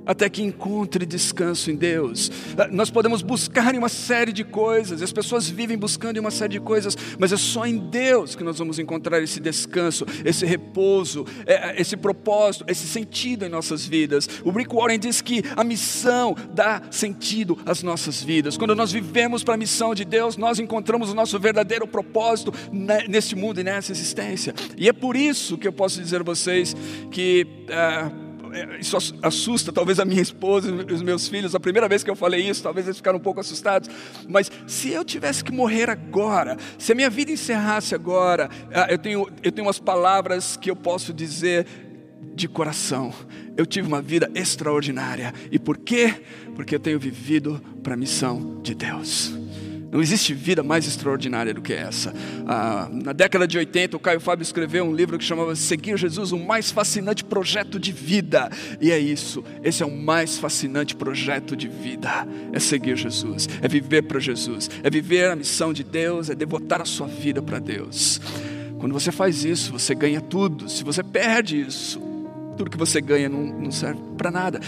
até 0.06 0.28
que 0.30 0.42
encontre 0.42 1.04
descanso 1.04 1.70
em 1.70 1.76
Deus. 1.76 2.30
Ah, 2.56 2.68
nós 2.70 2.90
podemos 2.90 3.20
buscar 3.22 3.74
em 3.74 3.78
uma 3.78 3.88
série 3.88 4.32
de 4.32 4.44
coisas, 4.44 5.02
as 5.02 5.12
pessoas 5.12 5.48
vivem 5.48 5.76
buscando 5.76 6.16
em 6.16 6.20
uma 6.20 6.30
série 6.30 6.52
de 6.52 6.60
coisas, 6.60 6.96
mas 7.18 7.32
é 7.32 7.36
só 7.36 7.66
em 7.66 7.76
Deus 7.76 8.36
que 8.36 8.44
nós 8.44 8.58
vamos 8.58 8.78
encontrar 8.78 9.22
esse 9.22 9.40
descanso, 9.40 10.06
esse 10.24 10.46
repouso, 10.46 11.26
é, 11.44 11.70
é, 11.70 11.80
esse 11.80 11.96
propósito, 11.96 12.64
esse 12.68 12.86
sentido 12.86 13.44
em 13.44 13.48
nossas 13.48 13.84
vidas. 13.84 14.28
O 14.44 14.50
Rick 14.50 14.74
Warren 14.74 14.98
diz 14.98 15.20
que 15.20 15.42
a 15.56 15.64
missão 15.64 16.36
dá 16.54 16.82
sentido 16.90 17.58
às 17.66 17.82
nossas 17.82 18.22
vidas. 18.22 18.56
Quando 18.56 18.74
nós 18.74 18.92
vivemos 18.92 19.42
para 19.42 19.54
a 19.54 19.58
missão 19.58 19.94
de 19.94 20.04
Deus, 20.04 20.36
nós 20.36 20.58
encontramos 20.58 21.10
o 21.10 21.14
nosso 21.14 21.38
verdadeiro 21.38 21.86
propósito 21.86 22.52
neste 23.08 23.34
mundo 23.34 23.60
e 23.60 23.64
nessa 23.64 23.90
existência. 23.92 24.54
E 24.76 24.88
é 24.88 24.92
por 24.92 25.16
isso 25.16 25.58
que 25.58 25.66
eu 25.66 25.72
posso 25.72 26.00
dizer 26.00 26.20
a 26.20 26.24
vocês 26.24 26.76
que. 27.10 27.46
Uh, 27.66 28.25
isso 28.78 28.96
assusta 29.22 29.72
talvez 29.72 29.98
a 29.98 30.04
minha 30.04 30.22
esposa 30.22 30.70
e 30.70 30.92
os 30.92 31.02
meus 31.02 31.28
filhos. 31.28 31.54
A 31.54 31.60
primeira 31.60 31.88
vez 31.88 32.02
que 32.02 32.10
eu 32.10 32.16
falei 32.16 32.48
isso, 32.48 32.62
talvez 32.62 32.86
eles 32.86 32.98
ficaram 32.98 33.18
um 33.18 33.22
pouco 33.22 33.40
assustados. 33.40 33.88
Mas 34.28 34.50
se 34.66 34.90
eu 34.90 35.04
tivesse 35.04 35.42
que 35.42 35.52
morrer 35.52 35.90
agora, 35.90 36.56
se 36.78 36.92
a 36.92 36.94
minha 36.94 37.10
vida 37.10 37.30
encerrasse 37.32 37.94
agora, 37.94 38.48
ah, 38.72 38.86
eu 38.90 38.98
tenho, 38.98 39.28
eu 39.42 39.52
tenho 39.52 39.66
umas 39.66 39.78
palavras 39.78 40.56
que 40.56 40.70
eu 40.70 40.76
posso 40.76 41.12
dizer 41.12 41.66
de 42.34 42.46
coração. 42.46 43.12
Eu 43.56 43.64
tive 43.64 43.88
uma 43.88 44.02
vida 44.02 44.30
extraordinária. 44.34 45.32
E 45.50 45.58
por 45.58 45.78
quê? 45.78 46.14
Porque 46.54 46.74
eu 46.74 46.80
tenho 46.80 46.98
vivido 46.98 47.60
para 47.82 47.94
a 47.94 47.96
missão 47.96 48.60
de 48.62 48.74
Deus. 48.74 49.45
Não 49.90 50.00
existe 50.00 50.34
vida 50.34 50.62
mais 50.62 50.86
extraordinária 50.86 51.54
do 51.54 51.62
que 51.62 51.72
essa. 51.72 52.12
Ah, 52.46 52.88
na 52.90 53.12
década 53.12 53.46
de 53.46 53.56
80, 53.56 53.96
o 53.96 54.00
Caio 54.00 54.20
Fábio 54.20 54.42
escreveu 54.42 54.84
um 54.84 54.94
livro 54.94 55.18
que 55.18 55.24
chamava 55.24 55.54
Seguir 55.54 55.96
Jesus, 55.96 56.32
o 56.32 56.38
mais 56.38 56.70
fascinante 56.70 57.24
projeto 57.24 57.78
de 57.78 57.92
vida. 57.92 58.50
E 58.80 58.90
é 58.90 58.98
isso, 58.98 59.44
esse 59.62 59.82
é 59.82 59.86
o 59.86 59.96
mais 59.96 60.38
fascinante 60.38 60.94
projeto 60.94 61.56
de 61.56 61.68
vida. 61.68 62.26
É 62.52 62.58
seguir 62.58 62.96
Jesus, 62.96 63.48
é 63.62 63.68
viver 63.68 64.02
para 64.02 64.18
Jesus, 64.18 64.68
é 64.82 64.90
viver 64.90 65.30
a 65.30 65.36
missão 65.36 65.72
de 65.72 65.84
Deus, 65.84 66.30
é 66.30 66.34
devotar 66.34 66.80
a 66.80 66.84
sua 66.84 67.06
vida 67.06 67.40
para 67.40 67.58
Deus. 67.58 68.20
Quando 68.78 68.92
você 68.92 69.10
faz 69.10 69.44
isso, 69.44 69.72
você 69.72 69.94
ganha 69.94 70.20
tudo. 70.20 70.68
Se 70.68 70.84
você 70.84 71.02
perde 71.02 71.60
isso, 71.60 72.00
tudo 72.56 72.70
que 72.70 72.76
você 72.76 73.00
ganha 73.00 73.28
não, 73.28 73.44
não 73.44 73.70
serve 73.70 74.00
para 74.16 74.30
nada. 74.30 74.60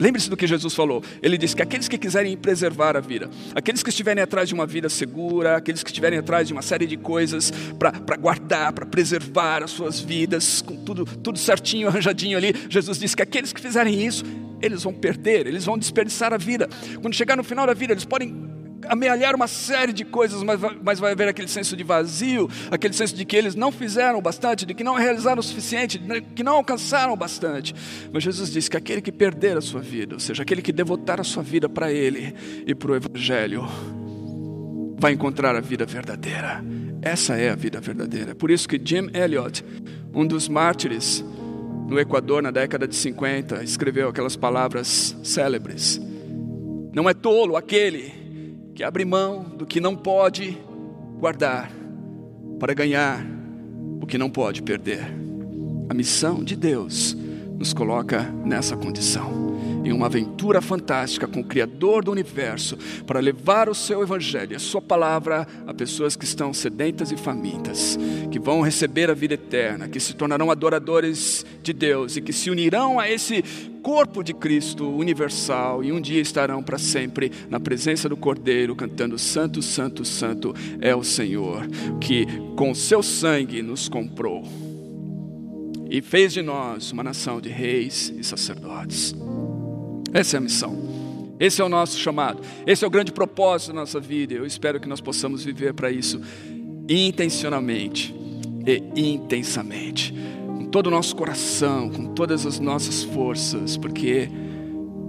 Lembre-se 0.00 0.30
do 0.30 0.36
que 0.36 0.46
Jesus 0.46 0.74
falou. 0.74 1.04
Ele 1.22 1.36
disse 1.36 1.54
que 1.54 1.60
aqueles 1.60 1.86
que 1.86 1.98
quiserem 1.98 2.34
preservar 2.34 2.96
a 2.96 3.00
vida, 3.00 3.28
aqueles 3.54 3.82
que 3.82 3.90
estiverem 3.90 4.22
atrás 4.22 4.48
de 4.48 4.54
uma 4.54 4.66
vida 4.66 4.88
segura, 4.88 5.56
aqueles 5.56 5.82
que 5.82 5.90
estiverem 5.90 6.18
atrás 6.18 6.48
de 6.48 6.54
uma 6.54 6.62
série 6.62 6.86
de 6.86 6.96
coisas 6.96 7.52
para 7.78 8.16
guardar, 8.16 8.72
para 8.72 8.86
preservar 8.86 9.62
as 9.62 9.70
suas 9.70 10.00
vidas, 10.00 10.62
com 10.62 10.74
tudo, 10.76 11.04
tudo 11.04 11.38
certinho, 11.38 11.88
arranjadinho 11.88 12.38
ali, 12.38 12.54
Jesus 12.70 12.98
disse 12.98 13.14
que 13.14 13.22
aqueles 13.22 13.52
que 13.52 13.60
fizerem 13.60 14.06
isso, 14.06 14.24
eles 14.62 14.82
vão 14.82 14.92
perder, 14.94 15.46
eles 15.46 15.66
vão 15.66 15.76
desperdiçar 15.76 16.32
a 16.32 16.38
vida. 16.38 16.68
Quando 17.02 17.14
chegar 17.14 17.36
no 17.36 17.44
final 17.44 17.66
da 17.66 17.74
vida, 17.74 17.92
eles 17.92 18.04
podem 18.06 18.50
amealhar 18.88 19.34
uma 19.34 19.46
série 19.46 19.92
de 19.92 20.04
coisas, 20.04 20.42
mas 20.42 20.60
vai, 20.60 20.78
mas 20.82 20.98
vai 20.98 21.12
haver 21.12 21.28
aquele 21.28 21.48
senso 21.48 21.76
de 21.76 21.84
vazio, 21.84 22.48
aquele 22.70 22.94
senso 22.94 23.14
de 23.14 23.24
que 23.24 23.36
eles 23.36 23.54
não 23.54 23.70
fizeram 23.70 24.20
bastante, 24.20 24.66
de 24.66 24.74
que 24.74 24.84
não 24.84 24.94
realizaram 24.94 25.40
o 25.40 25.42
suficiente, 25.42 25.98
de 25.98 26.20
que 26.20 26.42
não 26.42 26.54
alcançaram 26.54 27.16
bastante. 27.16 27.74
Mas 28.12 28.22
Jesus 28.22 28.50
disse 28.50 28.70
que 28.70 28.76
aquele 28.76 29.00
que 29.00 29.12
perder 29.12 29.56
a 29.56 29.60
sua 29.60 29.80
vida, 29.80 30.14
ou 30.14 30.20
seja, 30.20 30.42
aquele 30.42 30.62
que 30.62 30.72
devotar 30.72 31.20
a 31.20 31.24
sua 31.24 31.42
vida 31.42 31.68
para 31.68 31.92
Ele 31.92 32.34
e 32.66 32.74
para 32.74 32.92
o 32.92 32.96
Evangelho, 32.96 33.66
vai 34.98 35.12
encontrar 35.12 35.56
a 35.56 35.60
vida 35.60 35.86
verdadeira. 35.86 36.62
Essa 37.02 37.36
é 37.36 37.50
a 37.50 37.54
vida 37.54 37.80
verdadeira. 37.80 38.34
Por 38.34 38.50
isso 38.50 38.68
que 38.68 38.80
Jim 38.82 39.08
Elliot, 39.14 39.64
um 40.14 40.26
dos 40.26 40.48
mártires 40.48 41.24
no 41.88 41.98
Equador 41.98 42.42
na 42.42 42.50
década 42.50 42.86
de 42.86 42.94
50, 42.94 43.64
escreveu 43.64 44.08
aquelas 44.08 44.36
palavras 44.36 45.16
célebres. 45.24 46.00
Não 46.92 47.08
é 47.08 47.14
tolo 47.14 47.56
aquele 47.56 48.19
que 48.80 48.84
abre 48.84 49.04
mão 49.04 49.42
do 49.42 49.66
que 49.66 49.78
não 49.78 49.94
pode 49.94 50.56
guardar 51.18 51.70
para 52.58 52.72
ganhar 52.72 53.22
o 54.00 54.06
que 54.06 54.16
não 54.16 54.30
pode 54.30 54.62
perder. 54.62 55.04
A 55.86 55.92
missão 55.92 56.42
de 56.42 56.56
Deus 56.56 57.14
nos 57.58 57.74
coloca 57.74 58.22
nessa 58.42 58.78
condição, 58.78 59.49
em 59.84 59.92
uma 59.92 60.06
aventura 60.06 60.60
fantástica 60.60 61.26
com 61.26 61.40
o 61.40 61.44
Criador 61.44 62.04
do 62.04 62.10
universo, 62.10 62.76
para 63.06 63.20
levar 63.20 63.68
o 63.68 63.74
seu 63.74 64.02
Evangelho, 64.02 64.56
a 64.56 64.60
sua 64.60 64.82
palavra 64.82 65.46
a 65.66 65.74
pessoas 65.74 66.16
que 66.16 66.24
estão 66.24 66.52
sedentas 66.52 67.10
e 67.10 67.16
famintas, 67.16 67.98
que 68.30 68.38
vão 68.38 68.60
receber 68.60 69.10
a 69.10 69.14
vida 69.14 69.34
eterna, 69.34 69.88
que 69.88 70.00
se 70.00 70.14
tornarão 70.14 70.50
adoradores 70.50 71.44
de 71.62 71.72
Deus 71.72 72.16
e 72.16 72.20
que 72.20 72.32
se 72.32 72.50
unirão 72.50 72.98
a 72.98 73.10
esse 73.10 73.42
corpo 73.82 74.22
de 74.22 74.34
Cristo 74.34 74.88
universal 74.88 75.82
e 75.82 75.90
um 75.90 76.00
dia 76.00 76.20
estarão 76.20 76.62
para 76.62 76.78
sempre 76.78 77.32
na 77.48 77.58
presença 77.58 78.08
do 78.08 78.16
Cordeiro, 78.16 78.76
cantando: 78.76 79.18
Santo, 79.18 79.62
Santo, 79.62 80.04
Santo 80.04 80.54
é 80.80 80.94
o 80.94 81.02
Senhor, 81.02 81.66
que 82.00 82.26
com 82.56 82.74
seu 82.74 83.02
sangue 83.02 83.62
nos 83.62 83.88
comprou 83.88 84.44
e 85.90 86.00
fez 86.00 86.32
de 86.32 86.40
nós 86.40 86.92
uma 86.92 87.02
nação 87.02 87.40
de 87.40 87.48
reis 87.48 88.14
e 88.16 88.22
sacerdotes. 88.22 89.12
Essa 90.12 90.36
é 90.36 90.38
a 90.38 90.40
missão. 90.40 90.90
Esse 91.40 91.62
é 91.62 91.64
o 91.64 91.70
nosso 91.70 91.98
chamado, 91.98 92.42
esse 92.66 92.84
é 92.84 92.86
o 92.86 92.90
grande 92.90 93.12
propósito 93.12 93.68
da 93.68 93.80
nossa 93.80 93.98
vida. 93.98 94.34
Eu 94.34 94.44
espero 94.44 94.78
que 94.78 94.86
nós 94.86 95.00
possamos 95.00 95.42
viver 95.42 95.72
para 95.72 95.90
isso 95.90 96.20
intencionalmente 96.86 98.14
e 98.94 99.08
intensamente, 99.14 100.14
com 100.46 100.66
todo 100.66 100.88
o 100.88 100.90
nosso 100.90 101.16
coração, 101.16 101.88
com 101.88 102.12
todas 102.12 102.44
as 102.44 102.58
nossas 102.60 103.04
forças, 103.04 103.78
porque 103.78 104.28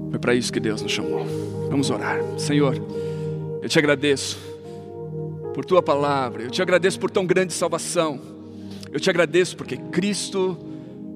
foi 0.09 0.19
para 0.19 0.33
isso 0.33 0.53
que 0.53 0.59
Deus 0.61 0.81
nos 0.81 0.93
chamou. 0.93 1.25
Vamos 1.69 1.89
orar. 1.89 2.21
Senhor, 2.37 2.75
eu 3.61 3.67
te 3.67 3.77
agradeço 3.77 4.39
por 5.53 5.65
tua 5.65 5.83
palavra, 5.83 6.43
eu 6.43 6.49
te 6.49 6.61
agradeço 6.61 6.97
por 6.97 7.11
tão 7.11 7.25
grande 7.25 7.51
salvação, 7.51 8.21
eu 8.89 9.01
te 9.01 9.09
agradeço 9.09 9.57
porque 9.57 9.75
Cristo 9.75 10.57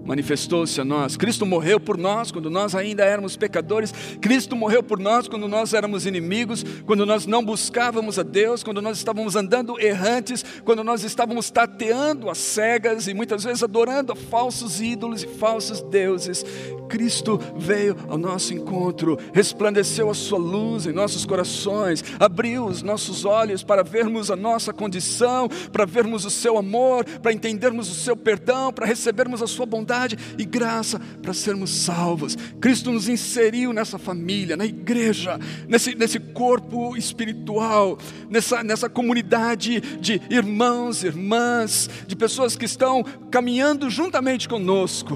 manifestou-se 0.06 0.80
a 0.80 0.86
nós. 0.86 1.18
Cristo 1.18 1.46
morreu 1.46 1.80
por 1.80 1.98
nós 1.98 2.32
quando 2.32 2.50
nós 2.50 2.76
ainda 2.76 3.04
éramos 3.04 3.36
pecadores. 3.36 3.92
Cristo 4.22 4.56
morreu 4.56 4.84
por 4.84 5.00
nós 5.00 5.28
quando 5.28 5.48
nós 5.48 5.74
éramos 5.74 6.06
inimigos, 6.06 6.64
quando 6.86 7.06
nós 7.06 7.26
não 7.26 7.44
buscávamos 7.44 8.20
a 8.20 8.24
Deus, 8.24 8.64
quando 8.64 8.82
nós 8.82 8.98
estávamos 8.98 9.36
andando 9.36 9.80
errantes, 9.80 10.46
quando 10.64 10.84
nós 10.84 11.04
estávamos 11.04 11.50
tateando 11.50 12.30
as 12.30 12.38
cegas 12.38 13.08
e 13.08 13.14
muitas 13.14 13.44
vezes 13.44 13.64
adorando 13.64 14.14
a 14.14 14.16
falsos 14.16 14.80
ídolos 14.80 15.24
e 15.24 15.28
falsos 15.28 15.82
deuses. 15.82 16.46
Cristo 16.88 17.40
veio 17.58 17.96
ao 18.08 18.18
nosso 18.18 18.54
encontro, 18.54 19.18
resplandeceu 19.34 20.10
a 20.10 20.14
sua 20.14 20.38
luz 20.38 20.86
em 20.86 20.92
nossos 20.92 21.26
corações, 21.26 22.04
abriu 22.20 22.66
os 22.66 22.84
nossos 22.84 23.26
olhos 23.26 23.64
para 23.64 23.84
vermos 23.84 24.30
a 24.30 24.36
nossa 24.36 24.72
condição, 24.72 25.50
para 25.72 25.84
vermos 25.84 26.26
o 26.26 26.30
seu 26.30 26.60
amor, 26.60 27.04
para 27.06 27.34
entendermos 27.34 27.90
o 27.90 27.96
seu 27.96 28.16
perdão, 28.16 28.72
para 28.72 28.86
recebermos 28.86 29.42
a 29.42 29.48
sua 29.48 29.66
bondade 29.66 29.95
e 30.38 30.46
graça 30.46 31.00
para 31.22 31.34
sermos 31.34 31.70
salvos. 31.70 32.36
Cristo 32.60 32.92
nos 32.92 33.08
inseriu 33.08 33.74
nessa 33.74 33.98
família, 33.98 34.58
na 34.58 34.66
igreja, 34.66 35.40
nesse, 35.68 35.96
nesse 35.96 36.20
corpo 36.20 36.96
espiritual, 36.98 37.98
nessa, 38.30 38.64
nessa 38.64 38.90
comunidade 38.90 39.80
de 40.00 40.22
irmãos, 40.30 41.04
irmãs, 41.04 41.90
de 42.08 42.16
pessoas 42.16 42.56
que 42.56 42.66
estão 42.66 43.04
caminhando 43.32 43.90
juntamente 43.90 44.48
conosco 44.48 45.16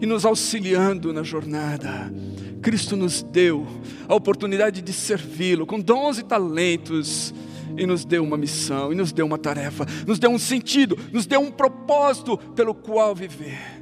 e 0.00 0.06
nos 0.06 0.24
auxiliando 0.24 1.12
na 1.12 1.22
jornada. 1.22 2.12
Cristo 2.60 2.96
nos 2.96 3.22
deu 3.22 3.66
a 4.08 4.14
oportunidade 4.14 4.82
de 4.82 4.92
servi-lo 4.92 5.66
com 5.66 5.78
dons 5.78 6.18
e 6.18 6.24
talentos 6.24 7.32
e 7.76 7.86
nos 7.86 8.04
deu 8.04 8.24
uma 8.24 8.36
missão, 8.36 8.92
e 8.92 8.96
nos 8.96 9.12
deu 9.12 9.24
uma 9.24 9.38
tarefa, 9.38 9.86
nos 10.06 10.18
deu 10.18 10.30
um 10.30 10.38
sentido, 10.38 10.98
nos 11.12 11.26
deu 11.26 11.40
um 11.40 11.50
propósito 11.50 12.36
pelo 12.36 12.74
qual 12.74 13.14
viver. 13.14 13.77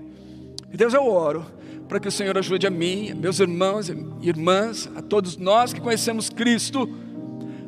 Deus, 0.74 0.94
eu 0.94 1.06
oro 1.06 1.44
para 1.88 2.00
que 2.00 2.08
o 2.08 2.12
Senhor 2.12 2.36
ajude 2.36 2.66
a 2.66 2.70
mim, 2.70 3.10
a 3.10 3.14
meus 3.14 3.38
irmãos 3.38 3.88
e 3.88 3.96
irmãs, 4.22 4.90
a 4.96 5.02
todos 5.02 5.36
nós 5.36 5.72
que 5.72 5.80
conhecemos 5.80 6.28
Cristo, 6.28 6.88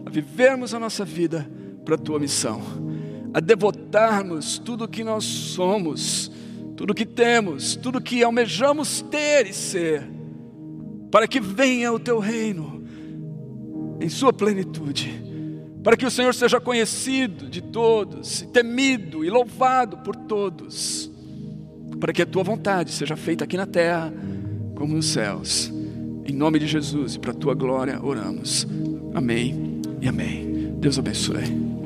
a 0.04 0.10
vivermos 0.10 0.74
a 0.74 0.78
nossa 0.78 1.04
vida 1.04 1.48
para 1.84 1.94
a 1.94 1.98
tua 1.98 2.18
missão, 2.18 2.60
a 3.32 3.40
devotarmos 3.40 4.58
tudo 4.58 4.84
o 4.84 4.88
que 4.88 5.04
nós 5.04 5.24
somos, 5.24 6.30
tudo 6.76 6.90
o 6.90 6.94
que 6.94 7.06
temos, 7.06 7.76
tudo 7.76 7.98
o 7.98 8.02
que 8.02 8.22
almejamos 8.22 9.02
ter 9.02 9.46
e 9.46 9.52
ser, 9.52 10.08
para 11.10 11.28
que 11.28 11.40
venha 11.40 11.92
o 11.92 11.98
teu 11.98 12.18
reino 12.18 12.84
em 14.00 14.08
sua 14.08 14.32
plenitude, 14.32 15.24
para 15.82 15.96
que 15.96 16.06
o 16.06 16.10
Senhor 16.10 16.34
seja 16.34 16.60
conhecido 16.60 17.48
de 17.48 17.62
todos, 17.62 18.42
temido 18.52 19.24
e 19.24 19.30
louvado 19.30 19.98
por 19.98 20.16
todos 20.16 21.16
para 22.00 22.12
que 22.12 22.22
a 22.22 22.26
tua 22.26 22.42
vontade 22.42 22.92
seja 22.92 23.16
feita 23.16 23.44
aqui 23.44 23.56
na 23.56 23.66
terra 23.66 24.12
como 24.74 24.94
nos 24.94 25.06
céus. 25.06 25.72
Em 26.24 26.32
nome 26.32 26.58
de 26.58 26.66
Jesus 26.66 27.14
e 27.14 27.18
para 27.18 27.32
a 27.32 27.34
tua 27.34 27.54
glória 27.54 27.98
oramos. 28.02 28.66
Amém 29.14 29.80
e 30.00 30.08
amém. 30.08 30.74
Deus 30.78 30.98
abençoe. 30.98 31.77